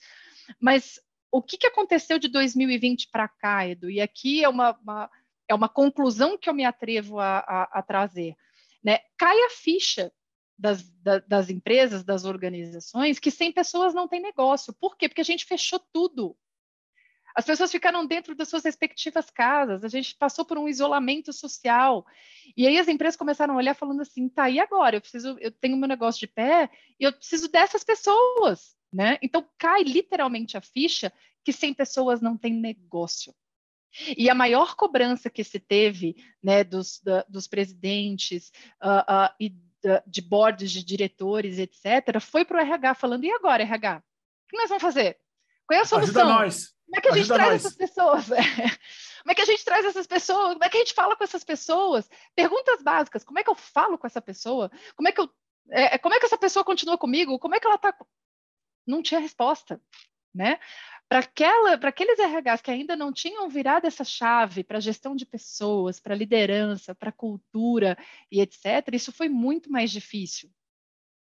[0.59, 0.99] Mas
[1.33, 3.89] o que, que aconteceu de 2020 para cá, Edu?
[3.89, 5.09] E aqui é uma, uma,
[5.49, 8.35] é uma conclusão que eu me atrevo a, a, a trazer.
[8.83, 8.99] Né?
[9.17, 10.13] Cai a ficha
[10.55, 14.71] das, da, das empresas, das organizações, que sem pessoas não tem negócio.
[14.73, 15.09] Por quê?
[15.09, 16.37] Porque a gente fechou tudo.
[17.35, 22.05] As pessoas ficaram dentro das suas respectivas casas, a gente passou por um isolamento social.
[22.55, 24.97] E aí as empresas começaram a olhar falando assim, tá, e agora?
[24.97, 26.69] Eu preciso, eu tenho meu negócio de pé
[26.99, 29.17] e eu preciso dessas pessoas, né?
[29.21, 31.11] Então cai literalmente a ficha
[31.43, 33.33] que sem pessoas não tem negócio.
[34.17, 38.51] E a maior cobrança que se teve né, dos, da, dos presidentes
[38.81, 39.49] uh, uh, e
[39.83, 43.97] da, de boards de diretores, etc., foi para o RH falando: e agora, RH?
[43.97, 45.19] O que nós vamos fazer?
[45.67, 46.21] Qual é a solução?
[46.21, 46.73] Ajuda nós.
[46.85, 47.65] Como é que a gente Ajuda traz nós.
[47.65, 48.25] essas pessoas?
[49.23, 50.53] Como é que a gente traz essas pessoas?
[50.53, 52.09] Como é que a gente fala com essas pessoas?
[52.35, 53.23] Perguntas básicas.
[53.23, 54.69] Como é que eu falo com essa pessoa?
[54.97, 55.29] Como é que eu,
[55.71, 57.39] é, como é que essa pessoa continua comigo?
[57.39, 57.95] Como é que ela está?
[58.85, 59.81] Não tinha resposta,
[60.33, 60.59] né?
[61.07, 61.19] Para
[61.89, 66.95] aqueles RHs que ainda não tinham virado essa chave para gestão de pessoas, para liderança,
[66.95, 67.97] para cultura
[68.31, 70.49] e etc., isso foi muito mais difícil.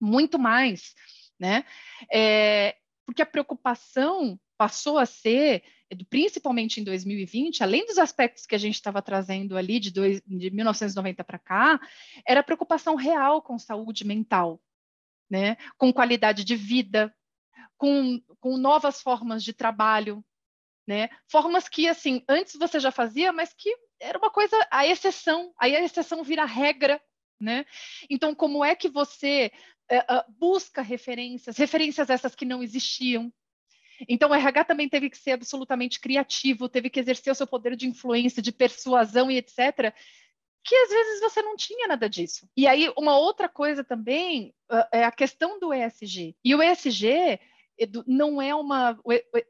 [0.00, 0.94] Muito mais,
[1.38, 1.64] né?
[2.12, 5.62] É, porque a preocupação passou a ser,
[6.10, 10.50] principalmente em 2020, além dos aspectos que a gente estava trazendo ali de, dois, de
[10.50, 11.80] 1990 para cá,
[12.26, 14.60] era preocupação real com saúde mental,
[15.30, 15.56] né?
[15.76, 17.14] com qualidade de vida,
[17.78, 20.22] com, com novas formas de trabalho,
[20.86, 21.08] né?
[21.30, 25.74] Formas que, assim, antes você já fazia, mas que era uma coisa, a exceção, aí
[25.74, 27.00] a exceção vira regra,
[27.40, 27.64] né?
[28.10, 29.52] Então, como é que você
[29.90, 33.32] uh, busca referências, referências essas que não existiam?
[34.08, 37.74] Então, o RH também teve que ser absolutamente criativo, teve que exercer o seu poder
[37.76, 39.92] de influência, de persuasão e etc.,
[40.64, 42.48] que às vezes você não tinha nada disso.
[42.56, 46.36] E aí, uma outra coisa também uh, é a questão do ESG.
[46.44, 47.38] E o ESG
[48.06, 48.98] não é uma.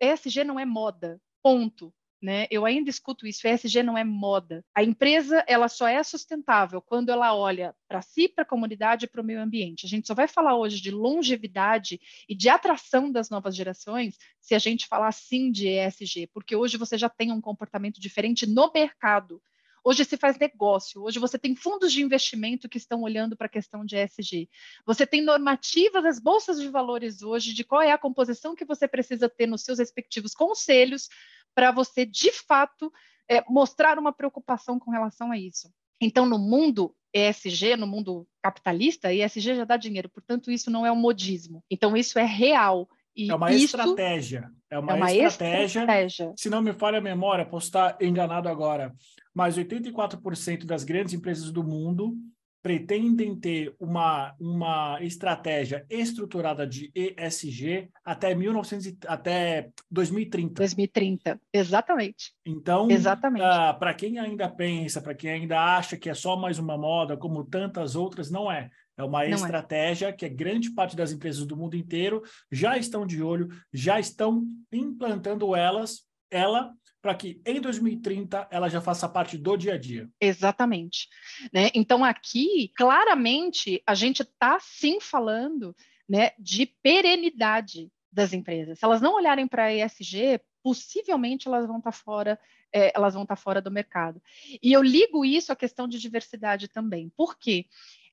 [0.00, 1.92] ESG não é moda, ponto.
[2.20, 2.48] Né?
[2.50, 4.64] Eu ainda escuto isso, ESG não é moda.
[4.74, 9.08] A empresa ela só é sustentável quando ela olha para si, para a comunidade e
[9.08, 9.86] para o meio ambiente.
[9.86, 14.52] A gente só vai falar hoje de longevidade e de atração das novas gerações se
[14.52, 18.68] a gente falar sim de ESG, porque hoje você já tem um comportamento diferente no
[18.74, 19.40] mercado.
[19.88, 23.50] Hoje se faz negócio, hoje você tem fundos de investimento que estão olhando para a
[23.50, 24.46] questão de ESG.
[24.84, 28.86] Você tem normativas das bolsas de valores hoje de qual é a composição que você
[28.86, 31.08] precisa ter nos seus respectivos conselhos
[31.54, 32.92] para você, de fato,
[33.26, 35.72] é, mostrar uma preocupação com relação a isso.
[35.98, 40.92] Então, no mundo ESG, no mundo capitalista, ESG já dá dinheiro, portanto, isso não é
[40.92, 41.64] um modismo.
[41.70, 42.86] Então, isso é real.
[43.18, 44.48] E é uma isso estratégia.
[44.70, 46.32] É uma, é uma estratégia, estratégia.
[46.36, 48.94] Se não me falha a memória, posso estar enganado agora,
[49.34, 52.16] mas 84% das grandes empresas do mundo
[52.62, 60.54] pretendem ter uma, uma estratégia estruturada de ESG até 1900 até 2030.
[60.54, 62.34] 2030, exatamente.
[62.44, 63.42] Então, exatamente.
[63.42, 67.16] Uh, para quem ainda pensa, para quem ainda acha que é só mais uma moda,
[67.16, 68.70] como tantas outras, não é.
[68.98, 69.34] É uma não é.
[69.34, 70.12] estratégia é.
[70.12, 74.44] que a grande parte das empresas do mundo inteiro já estão de olho, já estão
[74.72, 80.10] implantando elas, ela para que em 2030 ela já faça parte do dia a dia.
[80.20, 81.08] Exatamente.
[81.52, 81.70] Né?
[81.72, 85.74] Então, aqui, claramente, a gente está sim falando
[86.08, 88.80] né, de perenidade das empresas.
[88.80, 92.38] Se elas não olharem para a ESG, possivelmente elas vão estar tá fora,
[92.72, 94.20] é, elas vão estar tá fora do mercado.
[94.62, 97.10] E eu ligo isso à questão de diversidade também.
[97.16, 97.66] Por quê?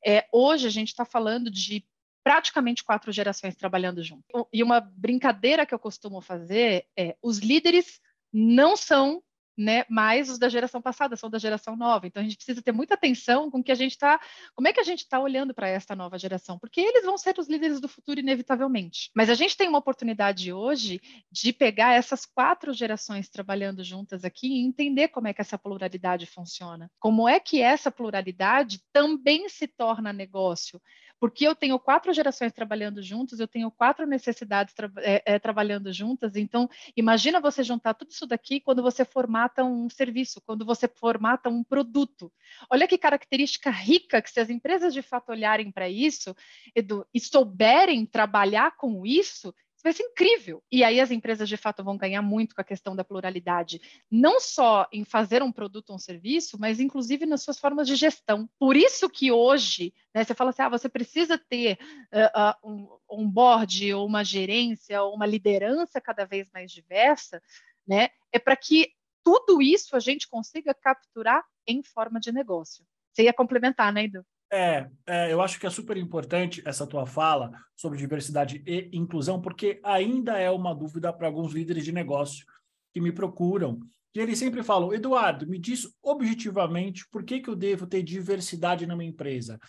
[0.06, 1.84] É, hoje a gente está falando de
[2.24, 4.48] praticamente quatro gerações trabalhando junto.
[4.52, 8.00] E uma brincadeira que eu costumo fazer é os líderes
[8.34, 9.24] não são
[9.58, 12.08] né, mais os da geração passada, são da geração nova.
[12.08, 14.20] Então a gente precisa ter muita atenção com que a gente está,
[14.54, 17.38] como é que a gente está olhando para esta nova geração, porque eles vão ser
[17.40, 19.12] os líderes do futuro inevitavelmente.
[19.16, 24.48] Mas a gente tem uma oportunidade hoje de pegar essas quatro gerações trabalhando juntas aqui
[24.48, 26.90] e entender como é que essa pluralidade funciona.
[27.00, 30.82] Como é que essa pluralidade também se torna negócio?
[31.20, 35.92] Porque eu tenho quatro gerações trabalhando juntos, eu tenho quatro necessidades tra é, é, trabalhando
[35.92, 36.36] juntas.
[36.36, 41.50] Então, imagina você juntar tudo isso daqui quando você formata um serviço, quando você formata
[41.50, 42.32] um produto.
[42.70, 46.36] Olha que característica rica que se as empresas de fato olharem para isso,
[46.76, 49.54] Edu, e souberem trabalhar com isso,
[49.86, 50.64] vai ser incrível.
[50.72, 54.40] E aí as empresas de fato vão ganhar muito com a questão da pluralidade, não
[54.40, 58.50] só em fazer um produto ou um serviço, mas inclusive nas suas formas de gestão.
[58.58, 61.78] Por isso que hoje, né, você fala assim, ah, você precisa ter
[62.12, 67.40] uh, uh, um, um board ou uma gerência ou uma liderança cada vez mais diversa,
[67.88, 68.10] né?
[68.32, 68.92] É para que
[69.24, 72.84] tudo isso a gente consiga capturar em forma de negócio.
[73.14, 74.26] Você ia complementar, né, Edu?
[74.56, 79.42] É, é, eu acho que é super importante essa tua fala sobre diversidade e inclusão,
[79.42, 82.46] porque ainda é uma dúvida para alguns líderes de negócio
[82.94, 83.80] que me procuram.
[84.16, 88.88] E eles sempre falam, Eduardo, me diz objetivamente por que, que eu devo ter diversidade
[88.88, 89.60] na minha empresa.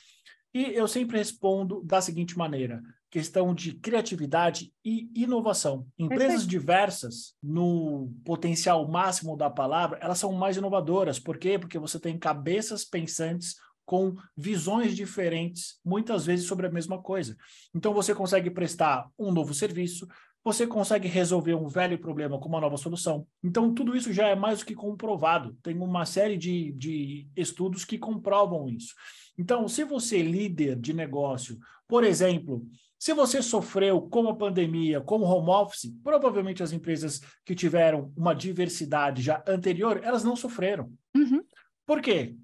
[0.55, 5.85] E eu sempre respondo da seguinte maneira: questão de criatividade e inovação.
[5.99, 11.19] Empresas diversas, no potencial máximo da palavra, elas são mais inovadoras.
[11.19, 11.59] Por quê?
[11.59, 17.37] Porque você tem cabeças pensantes com visões diferentes, muitas vezes sobre a mesma coisa.
[17.75, 20.07] Então, você consegue prestar um novo serviço,
[20.45, 23.27] você consegue resolver um velho problema com uma nova solução.
[23.43, 25.57] Então, tudo isso já é mais do que comprovado.
[25.63, 28.95] Tem uma série de, de estudos que comprovam isso.
[29.39, 32.67] Então, se você, líder de negócio, por exemplo,
[32.99, 38.13] se você sofreu com a pandemia, com o home office, provavelmente as empresas que tiveram
[38.17, 40.93] uma diversidade já anterior, elas não sofreram.
[41.15, 41.43] Uhum.
[41.85, 42.37] Por quê?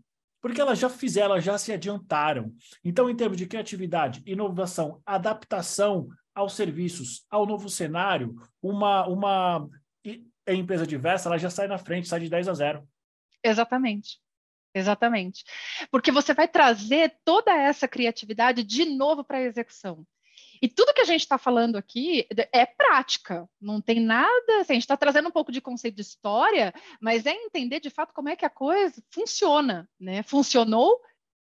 [0.42, 2.52] Porque elas já fizeram, elas já se adiantaram.
[2.85, 9.68] Então, em termos de criatividade, inovação, adaptação aos serviços, ao novo cenário, uma, uma
[10.46, 12.88] empresa diversa, ela já sai na frente, sai de 10 a 0.
[13.42, 14.20] Exatamente.
[14.74, 15.44] Exatamente.
[15.90, 20.05] Porque você vai trazer toda essa criatividade de novo para a execução.
[20.62, 24.61] E tudo que a gente está falando aqui é prática, não tem nada.
[24.61, 27.90] Assim, a gente está trazendo um pouco de conceito de história, mas é entender de
[27.90, 30.22] fato como é que a coisa funciona, né?
[30.22, 31.01] Funcionou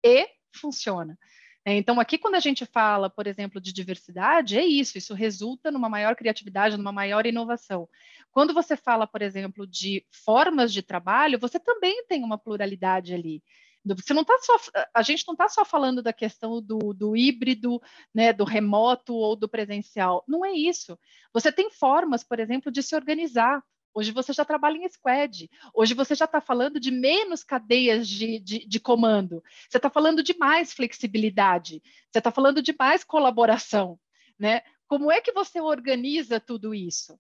[0.04, 1.18] e funciona.
[1.64, 5.72] É, então, aqui, quando a gente fala, por exemplo, de diversidade, é isso, isso resulta
[5.72, 7.88] numa maior criatividade, numa maior inovação.
[8.32, 13.42] Quando você fala, por exemplo, de formas de trabalho, você também tem uma pluralidade ali.
[13.96, 14.58] Você não tá só,
[14.94, 17.82] a gente não está só falando da questão do, do híbrido,
[18.14, 20.24] né, do remoto ou do presencial.
[20.28, 20.98] Não é isso.
[21.34, 23.64] Você tem formas, por exemplo, de se organizar.
[23.94, 25.50] Hoje você já trabalha em squad.
[25.74, 29.44] Hoje você já está falando de menos cadeias de, de, de comando.
[29.70, 31.82] Você está falando de mais flexibilidade.
[32.12, 34.00] Você está falando de mais colaboração.
[34.38, 34.62] Né?
[34.88, 37.20] Como é que você organiza tudo isso?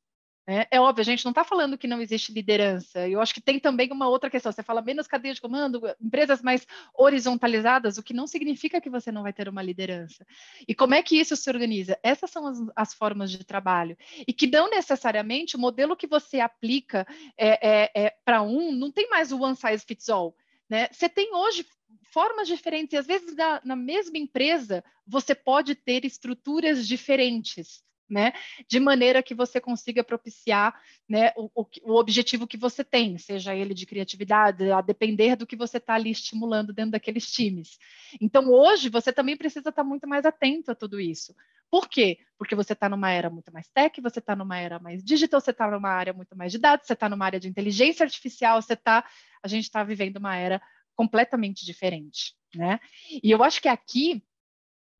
[0.49, 3.05] É, é, óbvio, a gente não está falando que não existe liderança.
[3.05, 4.49] Eu acho que tem também uma outra questão.
[4.49, 9.11] Você fala menos cadeia de comando, empresas mais horizontalizadas, o que não significa que você
[9.11, 10.25] não vai ter uma liderança.
[10.65, 11.99] E como é que isso se organiza?
[12.01, 13.97] Essas são as, as formas de trabalho.
[14.25, 17.05] E que não necessariamente o modelo que você aplica
[17.37, 20.33] é, é, é para um, não tem mais o one size fits all.
[20.69, 20.87] Né?
[20.93, 21.65] Você tem hoje
[22.13, 28.33] formas diferentes, e às vezes na, na mesma empresa você pode ter estruturas diferentes né?
[28.67, 31.49] De maneira que você consiga propiciar né, o,
[31.83, 35.95] o, objetivo que você tem, seja ele de criatividade, a depender do que você está
[35.95, 37.77] ali estimulando dentro daqueles times.
[38.21, 41.35] Então, hoje, você também precisa estar tá muito mais atento a tudo isso.
[41.69, 42.19] Por quê?
[42.37, 45.51] Porque você está numa era muito mais tech, você está numa era mais digital, você
[45.51, 48.73] está numa área muito mais de dados, você está numa área de inteligência artificial, você
[48.73, 49.05] está.
[49.43, 50.61] A gente está vivendo uma era
[50.95, 52.79] completamente diferente, né?
[53.21, 54.23] E eu acho que aqui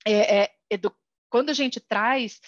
[0.06, 0.52] é, é,
[1.30, 2.39] quando a gente traz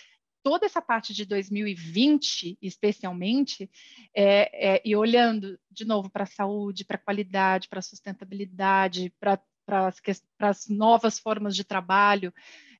[0.43, 3.69] toda essa parte de 2020, especialmente,
[4.15, 9.13] é, é, e olhando de novo para a saúde, para a qualidade, para a sustentabilidade,
[9.19, 9.39] para
[10.39, 12.33] as novas formas de trabalho,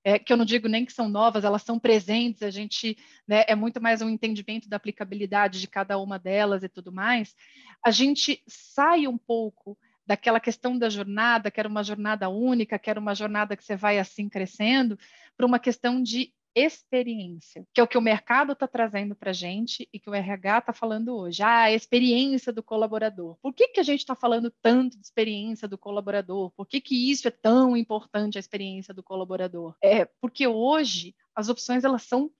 [0.04, 3.44] é, que eu não digo nem que são novas, elas são presentes, a gente né,
[3.48, 7.36] é muito mais um entendimento da aplicabilidade de cada uma delas e tudo mais,
[7.84, 12.90] a gente sai um pouco daquela questão da jornada, que era uma jornada única, que
[12.90, 14.98] era uma jornada que você vai assim crescendo,
[15.38, 19.34] para uma questão de experiência, que é o que o mercado está trazendo para a
[19.34, 21.42] gente e que o RH está falando hoje.
[21.44, 23.38] Ah, a experiência do colaborador.
[23.42, 26.52] Por que, que a gente está falando tanto de experiência do colaborador?
[26.52, 29.76] Por que, que isso é tão importante, a experiência do colaborador?
[29.82, 32.32] É porque hoje as opções elas são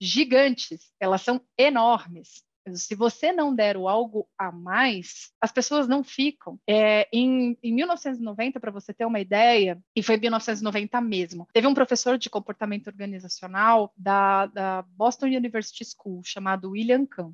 [0.00, 2.44] gigantes, elas são enormes.
[2.74, 6.58] Se você não der o algo a mais, as pessoas não ficam.
[6.66, 11.74] É, em, em 1990, para você ter uma ideia, e foi 1990 mesmo, teve um
[11.74, 17.32] professor de comportamento organizacional da, da Boston University School chamado William Kahn.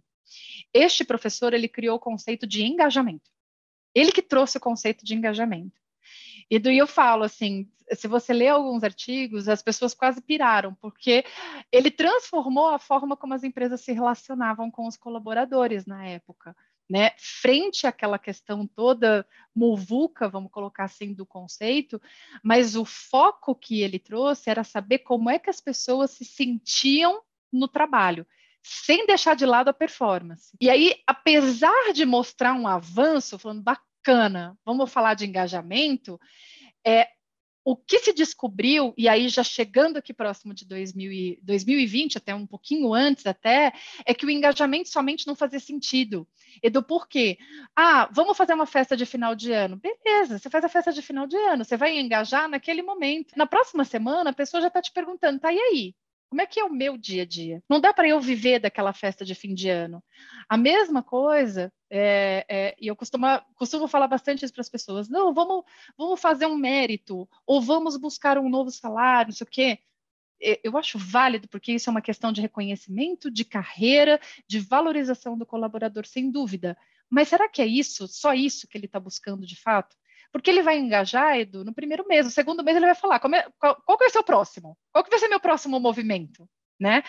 [0.73, 3.31] Este professor ele criou o conceito de engajamento.
[3.95, 5.82] Ele que trouxe o conceito de engajamento.
[6.53, 11.25] E daí eu falo assim, se você lê alguns artigos, as pessoas quase piraram, porque
[11.73, 16.55] ele transformou a forma como as empresas se relacionavam com os colaboradores na época.
[16.91, 19.25] Né, frente àquela questão toda
[19.57, 21.99] muvuca, vamos colocar assim, do conceito,
[22.43, 27.23] mas o foco que ele trouxe era saber como é que as pessoas se sentiam
[27.51, 28.27] no trabalho.
[28.63, 30.57] sem deixar de lado a performance.
[30.61, 33.92] E aí, apesar de mostrar um avanço, falando bacana,
[34.65, 36.19] vamos falar de engajamento,
[36.85, 37.09] é,
[37.65, 42.35] o que se descobriu, e aí já chegando aqui próximo de 2000 e, 2020, até
[42.35, 43.73] um pouquinho antes até,
[44.05, 46.27] é que o engajamento somente não fazia sentido.
[46.63, 47.39] E do porquê?
[47.77, 49.77] Ah, vamos fazer uma festa de final de ano.
[49.77, 53.33] Beleza, você faz a festa de final de ano, você vai engajar naquele momento.
[53.37, 55.95] Na próxima semana, a pessoa já está te perguntando, tá, e aí?
[56.33, 57.63] Como é que é o meu dia a dia?
[57.69, 60.03] Não dá para eu viver daquela festa de fim de ano.
[60.49, 65.11] A mesma coisa, é, é, e eu costumo, costumo falar bastante isso para as pessoas:
[65.11, 65.63] não, vamos,
[65.95, 69.79] vamos fazer um mérito, ou vamos buscar um novo salário, não sei o quê.
[70.65, 74.19] Eu acho válido, porque isso é uma questão de reconhecimento, de carreira,
[74.49, 76.79] de valorização do colaborador, sem dúvida.
[77.11, 79.95] Mas será que é isso, só isso que ele está buscando de fato?
[80.33, 83.51] Porque ele vai engajar, Edu, no primeiro mês, no segundo mês ele vai falar, é,
[83.59, 84.77] qual, qual vai ser o próximo?
[84.91, 86.49] Qual que vai ser meu próximo movimento?
[86.81, 87.03] Né?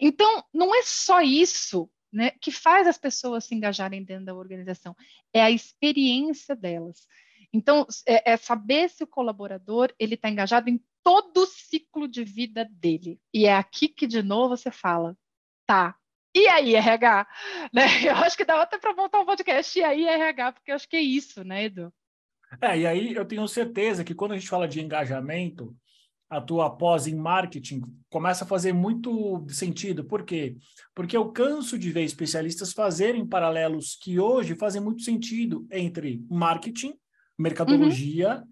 [0.00, 4.96] Então, não é só isso né, que faz as pessoas se engajarem dentro da organização,
[5.32, 7.06] é a experiência delas.
[7.52, 12.24] Então, é, é saber se o colaborador ele está engajado em todo o ciclo de
[12.24, 13.20] vida dele.
[13.32, 15.16] E é aqui que, de novo, você fala,
[15.66, 15.96] tá,
[16.34, 17.26] e aí, RH?
[17.72, 17.86] Né?
[18.04, 20.88] Eu acho que dá até para montar um podcast, e aí, RH, porque eu acho
[20.88, 21.92] que é isso, né, Edu?
[22.60, 25.74] É, e aí eu tenho certeza que quando a gente fala de engajamento,
[26.32, 30.02] a tua pós em marketing começa a fazer muito sentido.
[30.02, 30.56] Por quê?
[30.94, 36.94] Porque eu canso de ver especialistas fazerem paralelos que hoje fazem muito sentido entre marketing,
[37.38, 38.48] mercadologia uhum.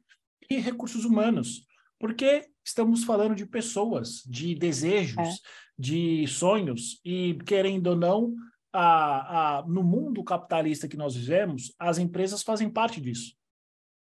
[0.50, 1.64] e recursos humanos.
[1.98, 5.32] Porque estamos falando de pessoas, de desejos, é.
[5.78, 8.34] de sonhos, e querendo ou não,
[8.72, 13.39] a, a, no mundo capitalista que nós vivemos, as empresas fazem parte disso.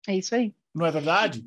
[0.08, 0.54] É isso aí.
[0.74, 1.46] Não é verdade?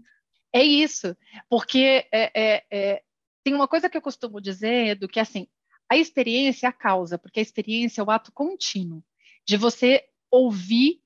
[0.53, 1.17] É isso,
[1.49, 3.03] porque é, é, é,
[3.45, 5.47] tem uma coisa que eu costumo dizer, do que assim,
[5.91, 9.03] a experiência é a causa, porque a experiência é o ato contínuo
[9.47, 11.01] de você ouvir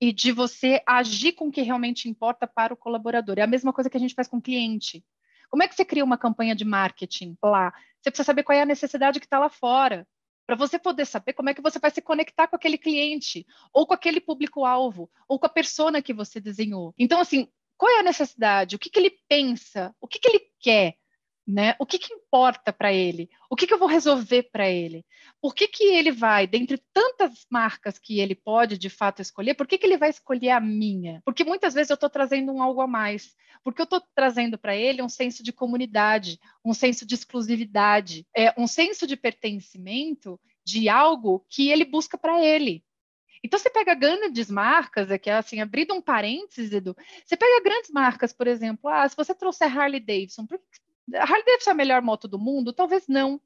[0.00, 3.38] e de você agir com o que realmente importa para o colaborador.
[3.38, 5.04] É a mesma coisa que a gente faz com o cliente.
[5.48, 7.72] Como é que você cria uma campanha de marketing lá?
[8.00, 10.06] Você precisa saber qual é a necessidade que está lá fora
[10.46, 13.86] para você poder saber como é que você vai se conectar com aquele cliente, ou
[13.86, 16.94] com aquele público-alvo, ou com a persona que você desenhou.
[16.98, 18.76] Então, assim, qual é a necessidade?
[18.76, 19.94] O que, que ele pensa?
[20.00, 20.96] O que, que ele quer?
[21.46, 21.76] Né?
[21.78, 23.30] O que, que importa para ele?
[23.48, 25.06] O que, que eu vou resolver para ele?
[25.40, 29.64] Por que, que ele vai, dentre tantas marcas que ele pode de fato escolher, por
[29.64, 31.22] que, que ele vai escolher a minha?
[31.24, 34.74] Porque muitas vezes eu estou trazendo um algo a mais, porque eu estou trazendo para
[34.74, 40.88] ele um senso de comunidade, um senso de exclusividade, é, um senso de pertencimento de
[40.88, 42.84] algo que ele busca para ele.
[43.44, 48.32] Então, você pega grandes marcas, aqui, assim, abrindo um parênteses, Edu, você pega grandes marcas,
[48.32, 50.64] por exemplo, ah, se você trouxer Harley Davidson, por que
[51.14, 52.72] a Harley Davidson é a melhor moto do mundo?
[52.72, 53.40] Talvez não.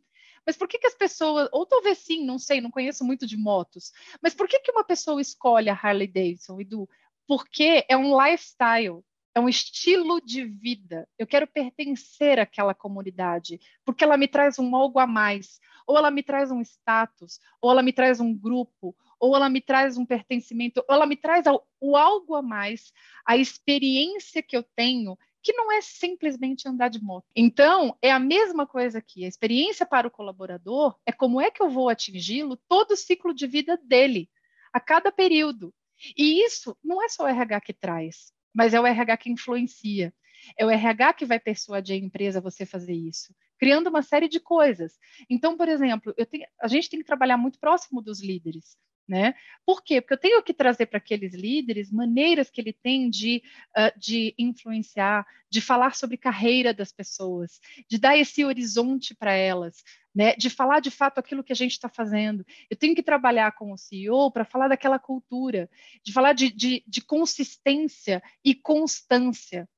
[0.46, 3.36] Mas por que, que as pessoas, ou talvez sim, não sei, não conheço muito de
[3.36, 3.92] motos,
[4.22, 6.88] mas por que, que uma pessoa escolhe a Harley Davidson, Edu?
[7.26, 9.04] Porque é um lifestyle,
[9.34, 11.08] é um estilo de vida.
[11.18, 16.10] Eu quero pertencer àquela comunidade, porque ela me traz um algo a mais, ou ela
[16.10, 20.06] me traz um status, ou ela me traz um grupo, ou ela me traz um
[20.06, 21.44] pertencimento, ou ela me traz
[21.80, 22.92] o algo a mais,
[23.24, 27.26] a experiência que eu tenho que não é simplesmente andar de moto.
[27.34, 29.24] Então, é a mesma coisa aqui.
[29.24, 33.34] A experiência para o colaborador é como é que eu vou atingi-lo todo o ciclo
[33.34, 34.28] de vida dele,
[34.72, 35.74] a cada período.
[36.16, 40.12] E isso não é só o RH que traz, mas é o RH que influencia.
[40.56, 44.28] É o RH que vai persuadir a empresa a você fazer isso, criando uma série
[44.28, 44.98] de coisas.
[45.28, 48.76] Então, por exemplo, tenho, a gente tem que trabalhar muito próximo dos líderes.
[49.10, 49.34] Né?
[49.66, 50.00] Por quê?
[50.00, 53.42] Porque eu tenho que trazer para aqueles líderes maneiras que ele tem de,
[53.76, 57.58] uh, de influenciar, de falar sobre carreira das pessoas,
[57.88, 59.82] de dar esse horizonte para elas,
[60.14, 60.36] né?
[60.36, 62.46] de falar de fato aquilo que a gente está fazendo.
[62.70, 65.68] Eu tenho que trabalhar com o CEO para falar daquela cultura,
[66.04, 69.68] de falar de, de, de consistência e constância.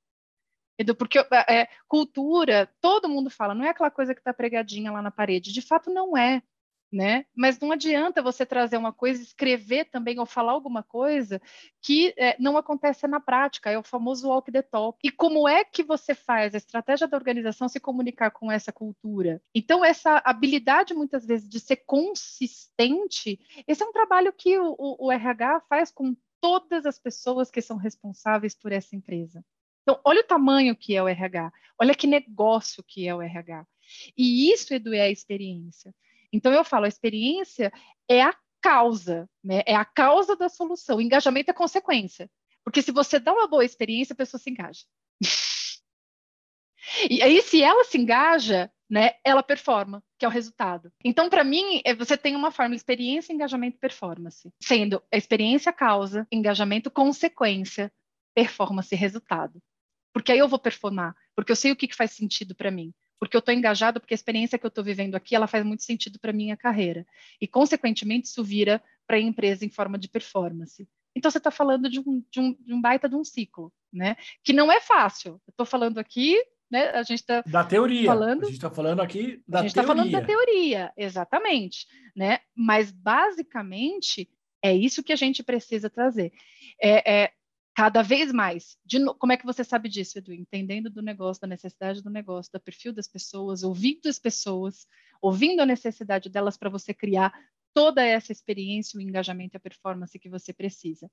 [0.98, 1.18] Porque
[1.48, 5.54] é, cultura, todo mundo fala, não é aquela coisa que está pregadinha lá na parede.
[5.54, 6.42] De fato, não é
[6.92, 7.24] né?
[7.34, 11.40] Mas não adianta você trazer uma coisa, escrever também ou falar alguma coisa
[11.80, 14.98] que é, não acontece na prática, é o famoso walk the talk.
[15.02, 19.40] E como é que você faz a estratégia da organização se comunicar com essa cultura?
[19.54, 25.06] Então, essa habilidade, muitas vezes, de ser consistente, esse é um trabalho que o, o,
[25.06, 29.42] o RH faz com todas as pessoas que são responsáveis por essa empresa.
[29.82, 33.66] Então, olha o tamanho que é o RH, olha que negócio que é o RH.
[34.16, 35.94] E isso, Edu, é a experiência.
[36.32, 37.72] Então, eu falo, a experiência
[38.08, 39.62] é a causa, né?
[39.66, 40.96] É a causa da solução.
[40.96, 42.30] O engajamento é consequência.
[42.64, 44.84] Porque se você dá uma boa experiência, a pessoa se engaja.
[47.10, 50.92] e aí, se ela se engaja, né, ela performa, que é o resultado.
[51.02, 56.26] Então, para mim, é, você tem uma fórmula experiência, engajamento, performance, sendo a experiência causa,
[56.30, 57.90] engajamento consequência,
[58.34, 59.60] performance resultado.
[60.12, 62.92] Porque aí eu vou performar, porque eu sei o que, que faz sentido para mim,
[63.22, 65.84] porque eu estou engajado, porque a experiência que eu estou vivendo aqui, ela faz muito
[65.84, 67.06] sentido para minha carreira.
[67.40, 70.88] E, consequentemente, isso vira para a empresa em forma de performance.
[71.14, 74.16] Então, você está falando de um, de, um, de um baita de um ciclo, né?
[74.42, 75.40] Que não é fácil.
[75.46, 76.36] Eu estou falando aqui
[76.68, 76.88] né?
[76.88, 78.06] A gente está da teoria.
[78.06, 82.40] Falando, a gente está falando aqui da a gente está falando da teoria, exatamente, né?
[82.56, 84.28] Mas basicamente
[84.60, 86.32] é isso que a gente precisa trazer.
[86.82, 87.32] É, é
[87.74, 88.76] cada vez mais.
[88.94, 89.14] No...
[89.14, 90.32] como é que você sabe disso, Edu?
[90.32, 94.86] Entendendo do negócio, da necessidade do negócio, do perfil das pessoas, ouvindo as pessoas,
[95.20, 97.32] ouvindo a necessidade delas para você criar
[97.74, 101.10] toda essa experiência, o engajamento e a performance que você precisa.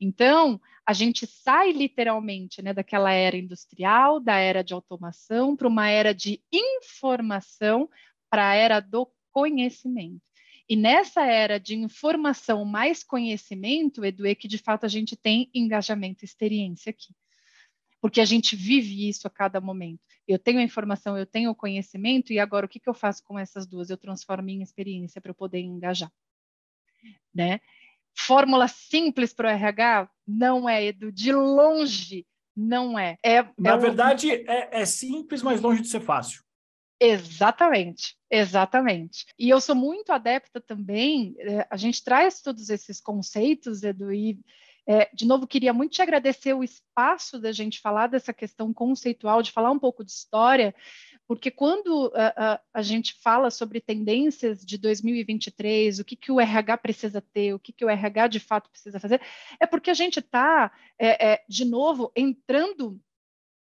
[0.00, 5.88] Então, a gente sai literalmente né, daquela era industrial, da era de automação, para uma
[5.88, 7.88] era de informação,
[8.30, 10.22] para a era do conhecimento.
[10.68, 15.48] E nessa era de informação mais conhecimento, Edu, é que de fato a gente tem
[15.54, 17.14] engajamento e experiência aqui.
[18.00, 20.00] Porque a gente vive isso a cada momento.
[20.26, 23.22] Eu tenho a informação, eu tenho o conhecimento, e agora o que, que eu faço
[23.24, 23.90] com essas duas?
[23.90, 26.12] Eu transformo em experiência para poder engajar.
[27.34, 27.60] Né?
[28.16, 30.10] Fórmula simples para o RH?
[30.26, 33.18] Não é, Edu, de longe não é.
[33.22, 36.42] é Na é verdade, é, é simples, mas longe de ser fácil.
[37.00, 39.26] Exatamente, exatamente.
[39.38, 44.38] E eu sou muito adepta também, é, a gente traz todos esses conceitos, Edu, e
[44.88, 49.42] é, de novo, queria muito te agradecer o espaço da gente falar dessa questão conceitual,
[49.42, 50.72] de falar um pouco de história,
[51.26, 56.40] porque quando a, a, a gente fala sobre tendências de 2023, o que, que o
[56.40, 59.20] RH precisa ter, o que, que o RH de fato precisa fazer,
[59.60, 63.00] é porque a gente está, é, é, de novo, entrando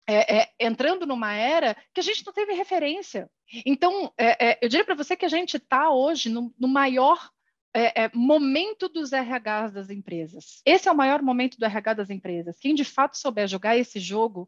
[0.08, 3.30] é, é, entrando numa era que a gente não teve referência.
[3.66, 7.30] Então, é, é eu diria para você que a gente está hoje no, no maior
[7.74, 10.62] é, é, momento dos RHs das empresas.
[10.66, 12.60] Esse é o maior momento do RH das empresas.
[12.60, 14.48] Quem de fato souber jogar esse jogo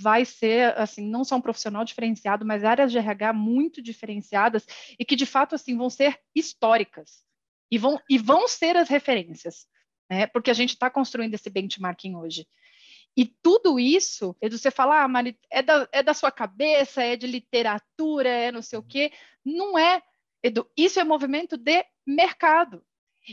[0.00, 4.66] vai ser assim não só um profissional diferenciado, mas áreas de RH muito diferenciadas
[4.98, 7.22] e que de fato assim vão ser históricas
[7.70, 9.66] e vão e vão ser as referências,
[10.10, 10.26] né?
[10.26, 12.46] Porque a gente está construindo esse benchmarking hoje.
[13.16, 17.26] E tudo isso, você fala, ah, Mari, é da, é da sua cabeça, é de
[17.26, 19.12] literatura, é não sei o quê.
[19.44, 20.02] Não é,
[20.42, 22.82] Edu, isso é movimento de mercado.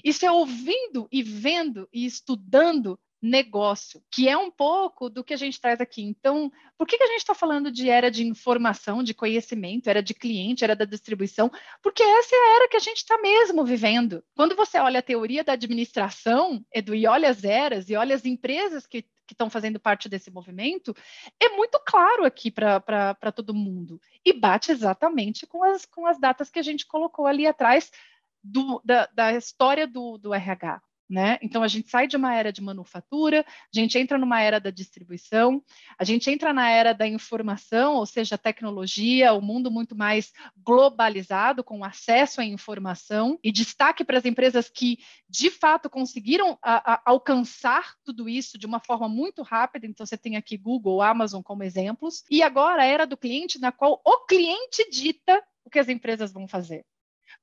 [0.04, 5.38] Isso é ouvindo e vendo e estudando negócio, que é um pouco do que a
[5.38, 6.02] gente traz aqui.
[6.02, 10.02] Então, por que, que a gente está falando de era de informação, de conhecimento, era
[10.02, 11.52] de cliente, era da distribuição?
[11.82, 14.24] Porque essa é a era que a gente está mesmo vivendo.
[14.36, 18.26] Quando você olha a teoria da administração, Edu, e olha as eras, e olha as
[18.26, 20.96] empresas que que estão fazendo parte desse movimento,
[21.40, 24.02] é muito claro aqui para todo mundo.
[24.26, 27.92] E bate exatamente com as, com as datas que a gente colocou ali atrás
[28.44, 30.82] do, da, da história do, do RH.
[31.10, 31.40] Né?
[31.42, 34.70] Então a gente sai de uma era de manufatura, a gente entra numa era da
[34.70, 35.64] distribuição,
[35.98, 40.32] a gente entra na era da informação, ou seja, tecnologia, o um mundo muito mais
[40.56, 46.94] globalizado, com acesso à informação, e destaque para as empresas que de fato conseguiram a,
[46.94, 49.88] a, alcançar tudo isso de uma forma muito rápida.
[49.88, 53.72] Então você tem aqui Google, Amazon como exemplos, e agora a era do cliente, na
[53.72, 56.86] qual o cliente dita o que as empresas vão fazer.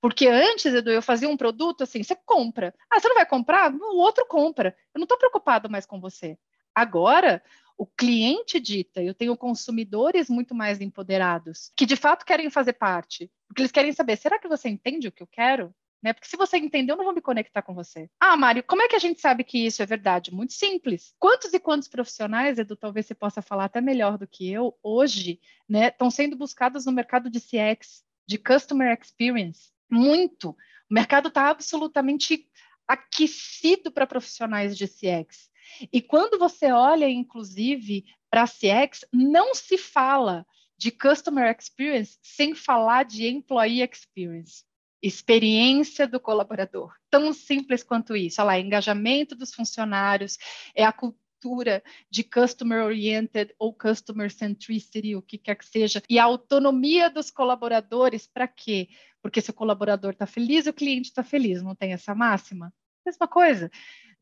[0.01, 2.75] Porque antes, Edu, eu fazia um produto assim, você compra.
[2.91, 3.73] Ah, você não vai comprar?
[3.73, 4.77] O outro compra.
[4.95, 6.39] Eu não estou preocupado mais com você.
[6.75, 7.43] Agora,
[7.79, 13.31] o cliente dita, eu tenho consumidores muito mais empoderados, que de fato querem fazer parte,
[13.47, 15.75] porque eles querem saber, será que você entende o que eu quero?
[16.03, 16.13] Né?
[16.13, 18.09] Porque se você entender, eu não vou me conectar com você.
[18.21, 20.33] Ah, Mário, como é que a gente sabe que isso é verdade?
[20.33, 21.15] Muito simples.
[21.19, 25.41] Quantos e quantos profissionais, Edu, talvez você possa falar até melhor do que eu, hoje,
[25.69, 30.51] né, estão sendo buscados no mercado de CX, de Customer Experience, muito.
[30.51, 32.49] O mercado está absolutamente
[32.87, 35.51] aquecido para profissionais de CX.
[35.93, 40.47] E quando você olha, inclusive, para CX, não se fala
[40.79, 44.65] de Customer Experience sem falar de Employee Experience.
[45.03, 46.95] Experiência do colaborador.
[47.11, 48.41] Tão simples quanto isso.
[48.41, 50.39] Olha lá, engajamento dos funcionários,
[50.75, 56.19] é a cultura de customer oriented ou customer centricity, o que quer que seja, e
[56.19, 58.89] a autonomia dos colaboradores para quê?
[59.27, 62.73] Porque se o colaborador está feliz, o cliente está feliz, não tem essa máxima?
[63.05, 63.69] Mesma coisa.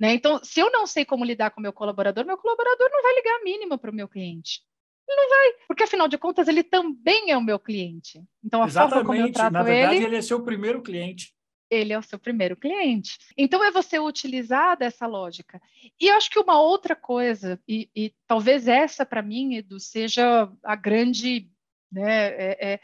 [0.01, 0.15] Né?
[0.15, 3.15] Então, se eu não sei como lidar com o meu colaborador, meu colaborador não vai
[3.15, 4.63] ligar a mínima para o meu cliente.
[5.07, 8.25] Ele não vai, porque afinal de contas ele também é o meu cliente.
[8.43, 8.95] Então, a Exatamente.
[8.95, 11.35] forma como eu trato Na verdade, ele, ele é seu primeiro cliente.
[11.71, 13.19] Ele é o seu primeiro cliente.
[13.37, 15.61] Então, é você utilizar dessa lógica.
[16.01, 20.51] E eu acho que uma outra coisa, e, e talvez essa para mim, Edu, seja
[20.63, 21.51] a grande
[21.93, 22.81] né, é, é,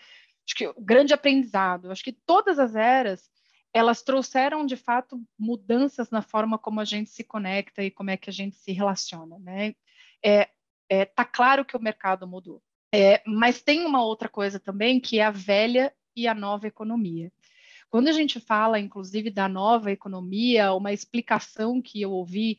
[0.50, 3.30] acho que o grande aprendizado, acho que todas as eras
[3.72, 8.16] elas trouxeram de fato mudanças na forma como a gente se conecta e como é
[8.16, 9.74] que a gente se relaciona, né?
[10.24, 10.48] É,
[10.88, 12.60] é tá claro que o mercado mudou,
[12.92, 17.32] é, mas tem uma outra coisa também que é a velha e a nova economia.
[17.88, 22.58] Quando a gente fala, inclusive, da nova economia, uma explicação que eu ouvi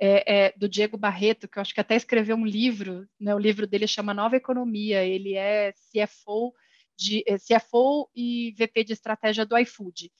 [0.00, 3.38] é, é, do Diego Barreto, que eu acho que até escreveu um livro, né, o
[3.38, 6.54] livro dele chama Nova Economia, ele é CFO,
[7.00, 10.12] de, é CFO e VP de estratégia do iFood.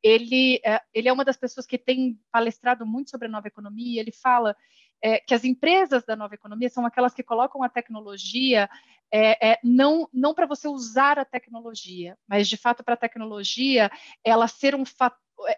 [0.00, 4.00] Ele, é, ele é uma das pessoas que tem palestrado muito sobre a nova economia,
[4.00, 4.56] ele fala
[5.02, 8.70] é, que as empresas da nova economia são aquelas que colocam a tecnologia
[9.10, 13.90] é, é, não, não para você usar a tecnologia, mas de fato para a tecnologia
[14.22, 14.84] ela ser um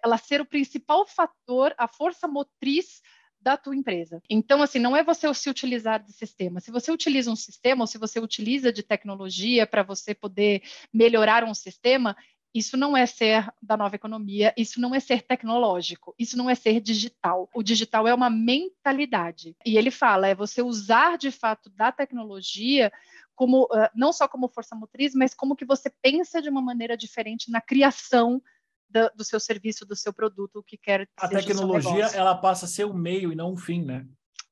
[0.04, 3.00] ela ser o principal fator, a força motriz
[3.40, 4.22] da tua empresa.
[4.28, 6.60] Então, assim, não é você se utilizar de sistema.
[6.60, 10.62] Se você utiliza um sistema ou se você utiliza de tecnologia para você poder
[10.92, 12.16] melhorar um sistema,
[12.52, 16.54] isso não é ser da nova economia, isso não é ser tecnológico, isso não é
[16.54, 17.48] ser digital.
[17.54, 19.56] O digital é uma mentalidade.
[19.64, 22.92] E ele fala, é você usar de fato da tecnologia
[23.34, 27.50] como não só como força motriz, mas como que você pensa de uma maneira diferente
[27.50, 28.42] na criação
[28.90, 32.66] do, do seu serviço, do seu produto, o que quer que A tecnologia, ela passa
[32.66, 34.06] a ser um meio e não um fim, né?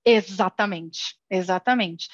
[0.05, 2.09] Exatamente, exatamente.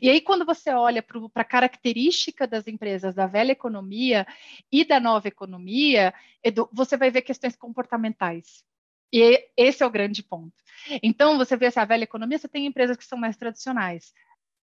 [0.00, 4.26] E aí, quando você olha para a característica das empresas da velha economia
[4.70, 6.14] e da nova economia,
[6.44, 8.62] Edu, você vai ver questões comportamentais.
[9.12, 10.54] E esse é o grande ponto.
[11.02, 14.12] Então, você vê essa velha economia, você tem empresas que são mais tradicionais.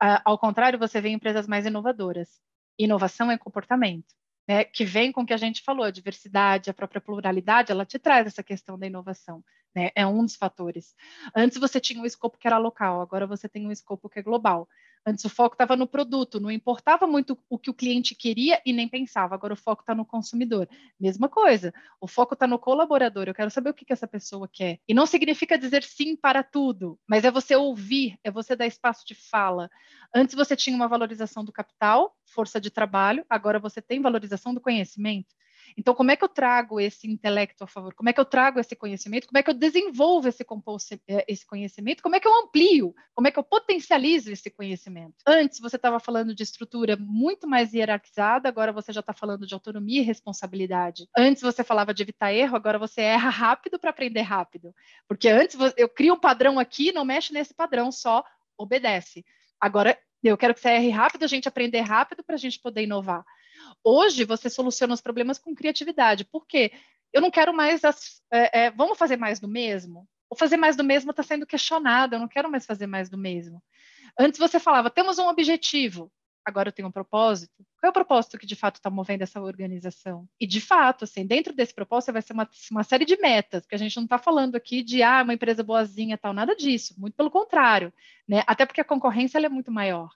[0.01, 2.39] Uh, ao contrário, você vê empresas mais inovadoras.
[2.79, 4.16] Inovação é comportamento
[4.47, 7.85] né, que vem com o que a gente falou, a diversidade, a própria pluralidade, ela
[7.85, 9.43] te traz essa questão da inovação,
[9.75, 10.95] né, é um dos fatores.
[11.35, 14.23] Antes você tinha um escopo que era local, agora você tem um escopo que é
[14.23, 14.67] global.
[15.07, 18.73] Antes o foco estava no produto, não importava muito o que o cliente queria e
[18.73, 19.33] nem pensava.
[19.33, 20.67] Agora o foco está no consumidor.
[20.99, 23.25] Mesma coisa, o foco está no colaborador.
[23.25, 24.81] Eu quero saber o que, que essa pessoa quer.
[24.85, 29.07] E não significa dizer sim para tudo, mas é você ouvir, é você dar espaço
[29.07, 29.69] de fala.
[30.13, 34.59] Antes você tinha uma valorização do capital, força de trabalho, agora você tem valorização do
[34.59, 35.33] conhecimento.
[35.75, 37.93] Então, como é que eu trago esse intelecto a favor?
[37.93, 39.27] Como é que eu trago esse conhecimento?
[39.27, 40.45] Como é que eu desenvolvo esse,
[41.07, 42.03] eh, esse conhecimento?
[42.03, 42.93] Como é que eu amplio?
[43.13, 45.15] Como é que eu potencializo esse conhecimento?
[45.25, 49.53] Antes, você estava falando de estrutura muito mais hierarquizada, agora você já está falando de
[49.53, 51.07] autonomia e responsabilidade.
[51.17, 54.73] Antes, você falava de evitar erro, agora você erra rápido para aprender rápido.
[55.07, 58.23] Porque antes, eu crio um padrão aqui, não mexe nesse padrão, só
[58.57, 59.25] obedece.
[59.59, 62.83] Agora, eu quero que você erre rápido, a gente aprender rápido para a gente poder
[62.83, 63.23] inovar.
[63.83, 66.25] Hoje você soluciona os problemas com criatividade.
[66.25, 66.71] Por quê?
[67.13, 67.83] Eu não quero mais.
[67.83, 70.07] As, é, é, vamos fazer mais do mesmo?
[70.29, 72.15] O fazer mais do mesmo está sendo questionado.
[72.15, 73.61] Eu não quero mais fazer mais do mesmo.
[74.19, 76.11] Antes você falava, temos um objetivo.
[76.47, 77.51] Agora eu tenho um propósito.
[77.77, 80.25] Qual é o propósito que de fato está movendo essa organização?
[80.39, 83.75] E de fato, assim, dentro desse propósito vai ser uma, uma série de metas, porque
[83.75, 86.95] a gente não está falando aqui de ah, uma empresa boazinha tal, nada disso.
[86.97, 87.93] Muito pelo contrário,
[88.25, 88.43] né?
[88.47, 90.09] Até porque a concorrência é muito maior.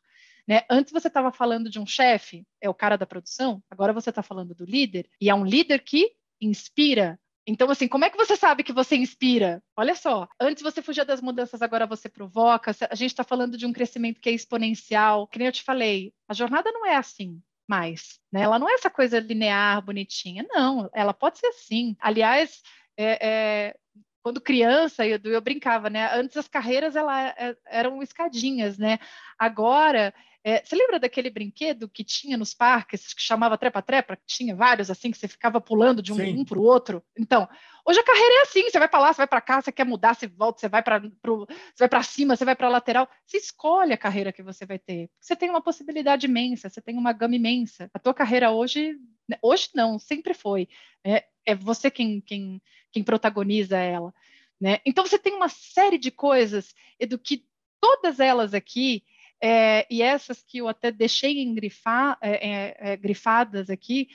[0.51, 0.65] Né?
[0.69, 4.21] Antes você estava falando de um chefe, é o cara da produção, agora você está
[4.21, 7.17] falando do líder, e é um líder que inspira.
[7.47, 9.63] Então, assim, como é que você sabe que você inspira?
[9.77, 12.75] Olha só, antes você fugia das mudanças, agora você provoca.
[12.89, 15.25] A gente está falando de um crescimento que é exponencial.
[15.25, 18.41] Que nem eu te falei, a jornada não é assim mais, né?
[18.41, 20.45] Ela não é essa coisa linear, bonitinha.
[20.49, 21.95] Não, ela pode ser assim.
[21.97, 22.61] Aliás,
[22.97, 23.75] é, é,
[24.21, 26.09] quando criança, eu, eu brincava, né?
[26.13, 28.99] Antes as carreiras ela, é, eram escadinhas, né?
[29.37, 30.13] Agora
[30.43, 34.17] é, você lembra daquele brinquedo que tinha nos parques, que chamava trepa-trepa?
[34.25, 37.03] Tinha vários assim, que você ficava pulando de um, um para o outro.
[37.15, 37.47] Então,
[37.85, 39.85] hoje a carreira é assim: você vai para lá, você vai para cá, você quer
[39.85, 43.07] mudar, você volta, você vai para cima, você vai para a lateral.
[43.23, 45.11] Você escolhe a carreira que você vai ter.
[45.19, 47.89] Você tem uma possibilidade imensa, você tem uma gama imensa.
[47.93, 48.95] A tua carreira hoje,
[49.29, 50.67] né, hoje não, sempre foi.
[51.05, 52.61] É, é você quem, quem,
[52.91, 54.13] quem protagoniza ela.
[54.59, 54.79] Né?
[54.85, 56.73] Então, você tem uma série de coisas,
[57.09, 57.45] do que
[57.79, 59.03] todas elas aqui
[59.41, 64.07] é, e essas que eu até deixei em grifar, é, é, é, grifadas aqui,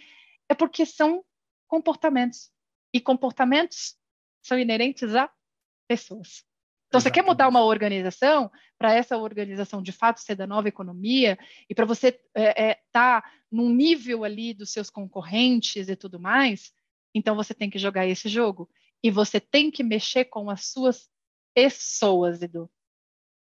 [0.49, 1.25] é porque são
[1.67, 2.53] comportamentos.
[2.93, 3.97] E comportamentos
[4.41, 5.29] são inerentes a
[5.89, 6.45] pessoas.
[6.87, 7.03] Então, Exatamente.
[7.03, 11.37] você quer mudar uma organização, para essa organização de fato ser da nova economia,
[11.69, 16.21] e para você estar é, é, tá num nível ali dos seus concorrentes e tudo
[16.21, 16.73] mais,
[17.17, 18.69] então você tem que jogar esse jogo.
[19.03, 21.09] E você tem que mexer com as suas
[21.55, 22.71] pessoas, Edu.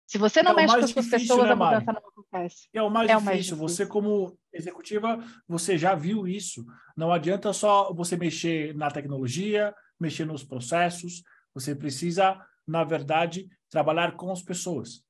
[0.05, 2.69] Se você não é mexe com as suas pessoas, né, a mudança não acontece.
[2.73, 3.17] É o mais, é.
[3.17, 3.57] O mais difícil.
[3.57, 6.65] Você, como executiva, você já viu isso.
[6.95, 11.23] Não adianta só você mexer na tecnologia, mexer nos processos.
[11.53, 15.03] Você precisa, na verdade, trabalhar com as pessoas.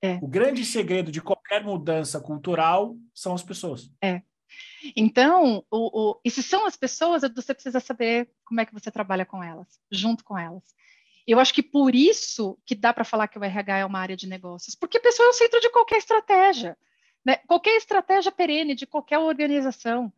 [0.00, 0.20] É.
[0.22, 3.90] O grande segredo de qualquer mudança cultural são as pessoas.
[4.00, 4.22] É.
[4.96, 8.90] Então, o, o, e se são as pessoas, você precisa saber como é que você
[8.90, 10.62] trabalha com elas, junto com elas.
[11.26, 14.16] Eu acho que por isso que dá para falar que o RH é uma área
[14.16, 16.76] de negócios, porque a pessoa é o centro de qualquer estratégia,
[17.24, 17.36] né?
[17.46, 20.12] qualquer estratégia perene de qualquer organização.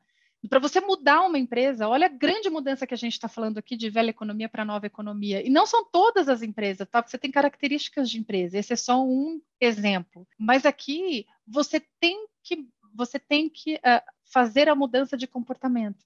[0.48, 3.76] Para você mudar uma empresa, olha a grande mudança que a gente está falando aqui
[3.76, 5.44] de velha economia para nova economia.
[5.44, 7.02] E não são todas as empresas, tá?
[7.02, 8.56] Você tem características de empresa.
[8.56, 10.26] Esse é só um exemplo.
[10.38, 14.02] Mas aqui você tem que você tem que uh,
[14.32, 16.04] fazer a mudança de comportamento.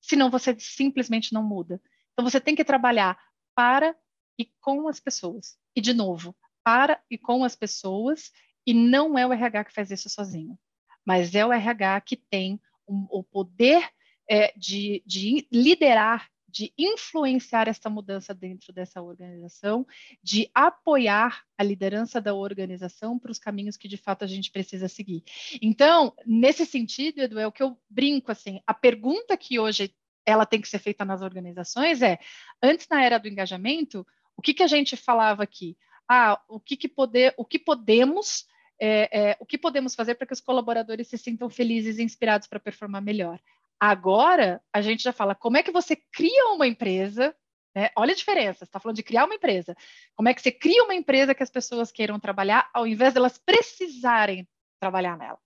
[0.00, 1.80] Senão você simplesmente não muda.
[2.12, 3.18] Então você tem que trabalhar
[3.54, 3.96] para
[4.38, 5.58] e com as pessoas.
[5.74, 8.30] E de novo, para e com as pessoas.
[8.66, 10.58] E não é o RH que faz isso sozinho,
[11.04, 13.88] mas é o RH que tem um, o poder
[14.28, 19.86] é, de, de liderar, de influenciar essa mudança dentro dessa organização,
[20.22, 24.88] de apoiar a liderança da organização para os caminhos que de fato a gente precisa
[24.88, 25.22] seguir.
[25.60, 29.94] Então, nesse sentido, Edu, é o que eu brinco assim, a pergunta que hoje
[30.24, 32.18] ela tem que ser feita nas organizações é,
[32.62, 35.76] antes na era do engajamento, o que, que a gente falava aqui?
[36.08, 38.46] Ah, o que, que poder, o que podemos
[38.80, 42.46] é, é, o que podemos fazer para que os colaboradores se sintam felizes e inspirados
[42.46, 43.40] para performar melhor.
[43.80, 47.34] Agora, a gente já fala como é que você cria uma empresa,
[47.74, 47.90] né?
[47.96, 49.76] olha a diferença, você está falando de criar uma empresa.
[50.16, 53.38] Como é que você cria uma empresa que as pessoas queiram trabalhar, ao invés delas
[53.38, 54.48] precisarem
[54.80, 55.38] trabalhar nela?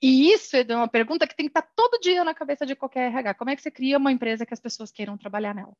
[0.00, 3.08] E isso é uma pergunta que tem que estar todo dia na cabeça de qualquer
[3.08, 3.34] RH.
[3.34, 5.74] Como é que você cria uma empresa que as pessoas queiram trabalhar nela?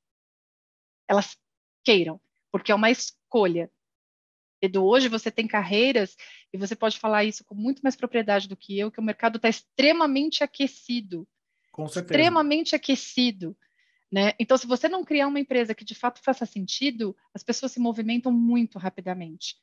[1.07, 1.37] Elas
[1.85, 3.71] queiram, porque é uma escolha.
[4.63, 6.17] Edu, hoje você tem carreiras,
[6.53, 9.37] e você pode falar isso com muito mais propriedade do que eu, que o mercado
[9.37, 11.29] está extremamente aquecido.
[11.85, 13.57] Extremamente aquecido.
[14.12, 14.33] Né?
[14.39, 17.81] Então, se você não criar uma empresa que de fato faça sentido, as pessoas se
[17.81, 19.57] movimentam muito rapidamente.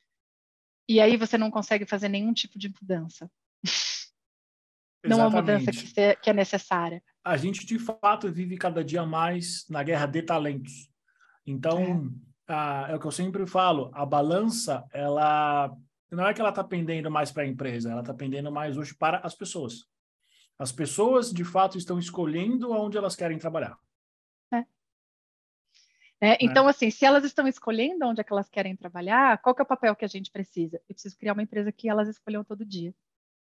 [0.89, 3.31] E aí você não consegue fazer nenhum tipo de mudança.
[5.05, 7.01] não é uma mudança que, que é necessária.
[7.23, 10.91] A gente, de fato, vive cada dia mais na guerra de talentos.
[11.45, 15.73] Então, é ah, é o que eu sempre falo, a balança, ela
[16.11, 18.93] não é que ela está pendendo mais para a empresa, ela está pendendo mais hoje
[18.93, 19.85] para as pessoas.
[20.61, 23.79] As pessoas, de fato, estão escolhendo aonde elas querem trabalhar.
[24.53, 24.63] É.
[26.21, 26.69] É, então, é.
[26.69, 29.67] assim, se elas estão escolhendo onde é que elas querem trabalhar, qual que é o
[29.67, 30.79] papel que a gente precisa?
[30.87, 32.93] Eu preciso criar uma empresa que elas escolham todo dia.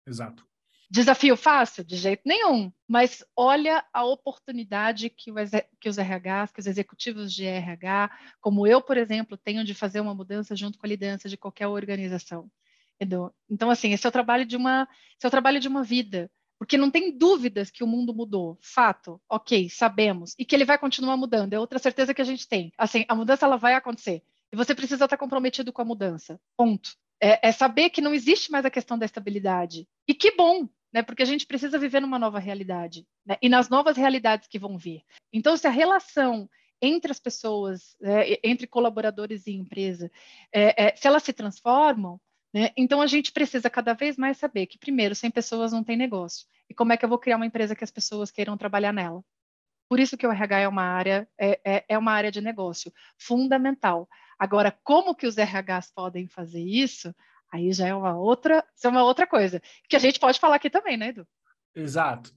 [0.07, 0.47] Exato.
[0.89, 1.83] Desafio fácil?
[1.83, 2.71] De jeito nenhum.
[2.87, 5.35] Mas olha a oportunidade que, o,
[5.81, 9.99] que os RHs, que os executivos de RH, como eu, por exemplo, tenho de fazer
[9.99, 12.49] uma mudança junto com a liderança de qualquer organização.
[13.49, 14.87] Então, assim, esse é o trabalho de uma,
[15.17, 16.31] esse é o trabalho de uma vida.
[16.63, 18.57] Porque não tem dúvidas que o mundo mudou.
[18.61, 20.33] Fato, ok, sabemos.
[20.39, 21.51] E que ele vai continuar mudando.
[21.51, 22.71] É outra certeza que a gente tem.
[22.77, 24.23] Assim, a mudança ela vai acontecer.
[24.49, 26.39] E você precisa estar comprometido com a mudança.
[26.55, 26.95] Ponto.
[27.21, 29.89] É, é, saber que não existe mais a questão da estabilidade.
[30.07, 31.03] E que bom, né?
[31.03, 33.35] Porque a gente precisa viver numa nova realidade, né?
[33.41, 35.03] E nas novas realidades que vão vir.
[35.33, 36.49] Então, se a relação
[36.81, 40.09] entre as pessoas, é, entre colaboradores e empresa,
[40.49, 42.21] é, é, se elas se transformam,
[42.53, 42.69] né?
[42.77, 46.45] Então a gente precisa cada vez mais saber que primeiro, sem pessoas não tem negócio.
[46.69, 49.23] E como é que eu vou criar uma empresa que as pessoas queiram trabalhar nela?
[49.89, 52.91] Por isso que o RH é uma área é, é, é uma área de negócio
[53.17, 54.07] fundamental.
[54.39, 57.13] Agora, como que os RHs podem fazer isso?
[57.51, 60.69] Aí já é uma outra, é uma outra coisa, que a gente pode falar aqui
[60.69, 61.27] também, né, Edu?
[61.75, 62.31] Exato.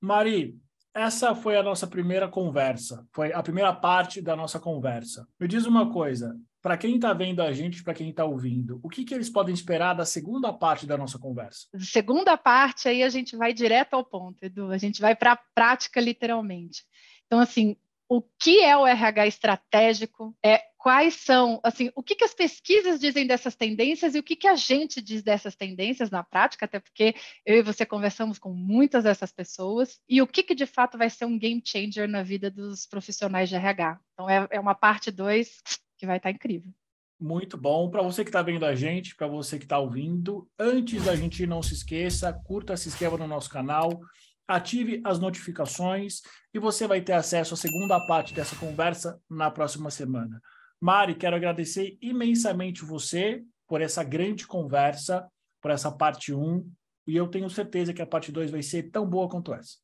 [0.00, 0.56] Mari,
[0.94, 5.26] essa foi a nossa primeira conversa, foi a primeira parte da nossa conversa.
[5.38, 8.88] Me diz uma coisa, para quem está vendo a gente, para quem está ouvindo, o
[8.88, 11.66] que, que eles podem esperar da segunda parte da nossa conversa?
[11.78, 15.40] Segunda parte, aí a gente vai direto ao ponto, Edu, a gente vai para a
[15.54, 16.84] prática literalmente.
[17.26, 17.76] Então, assim,
[18.08, 22.98] o que é o RH estratégico, é quais são, assim, o que, que as pesquisas
[22.98, 26.80] dizem dessas tendências e o que, que a gente diz dessas tendências na prática, até
[26.80, 27.14] porque
[27.46, 31.08] eu e você conversamos com muitas dessas pessoas, e o que, que de fato vai
[31.08, 34.00] ser um game changer na vida dos profissionais de RH.
[34.14, 35.62] Então, é, é uma parte 2
[36.00, 36.72] que vai estar incrível.
[37.20, 37.90] Muito bom.
[37.90, 41.46] Para você que está vendo a gente, para você que está ouvindo, antes da gente
[41.46, 44.00] não se esqueça, curta, se inscreva no nosso canal,
[44.48, 46.22] ative as notificações
[46.54, 50.40] e você vai ter acesso à segunda parte dessa conversa na próxima semana.
[50.80, 55.28] Mari, quero agradecer imensamente você por essa grande conversa,
[55.60, 56.66] por essa parte 1,
[57.06, 59.76] e eu tenho certeza que a parte 2 vai ser tão boa quanto essa.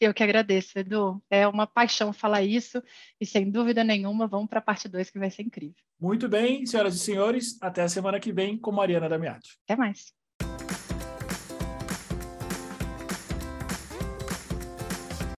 [0.00, 1.22] Eu que agradeço, Edu.
[1.30, 2.82] É uma paixão falar isso
[3.20, 5.76] e, sem dúvida nenhuma, vamos para a parte 2 que vai ser incrível.
[5.98, 9.58] Muito bem, senhoras e senhores, até a semana que vem com Mariana Damiati.
[9.64, 10.12] Até mais.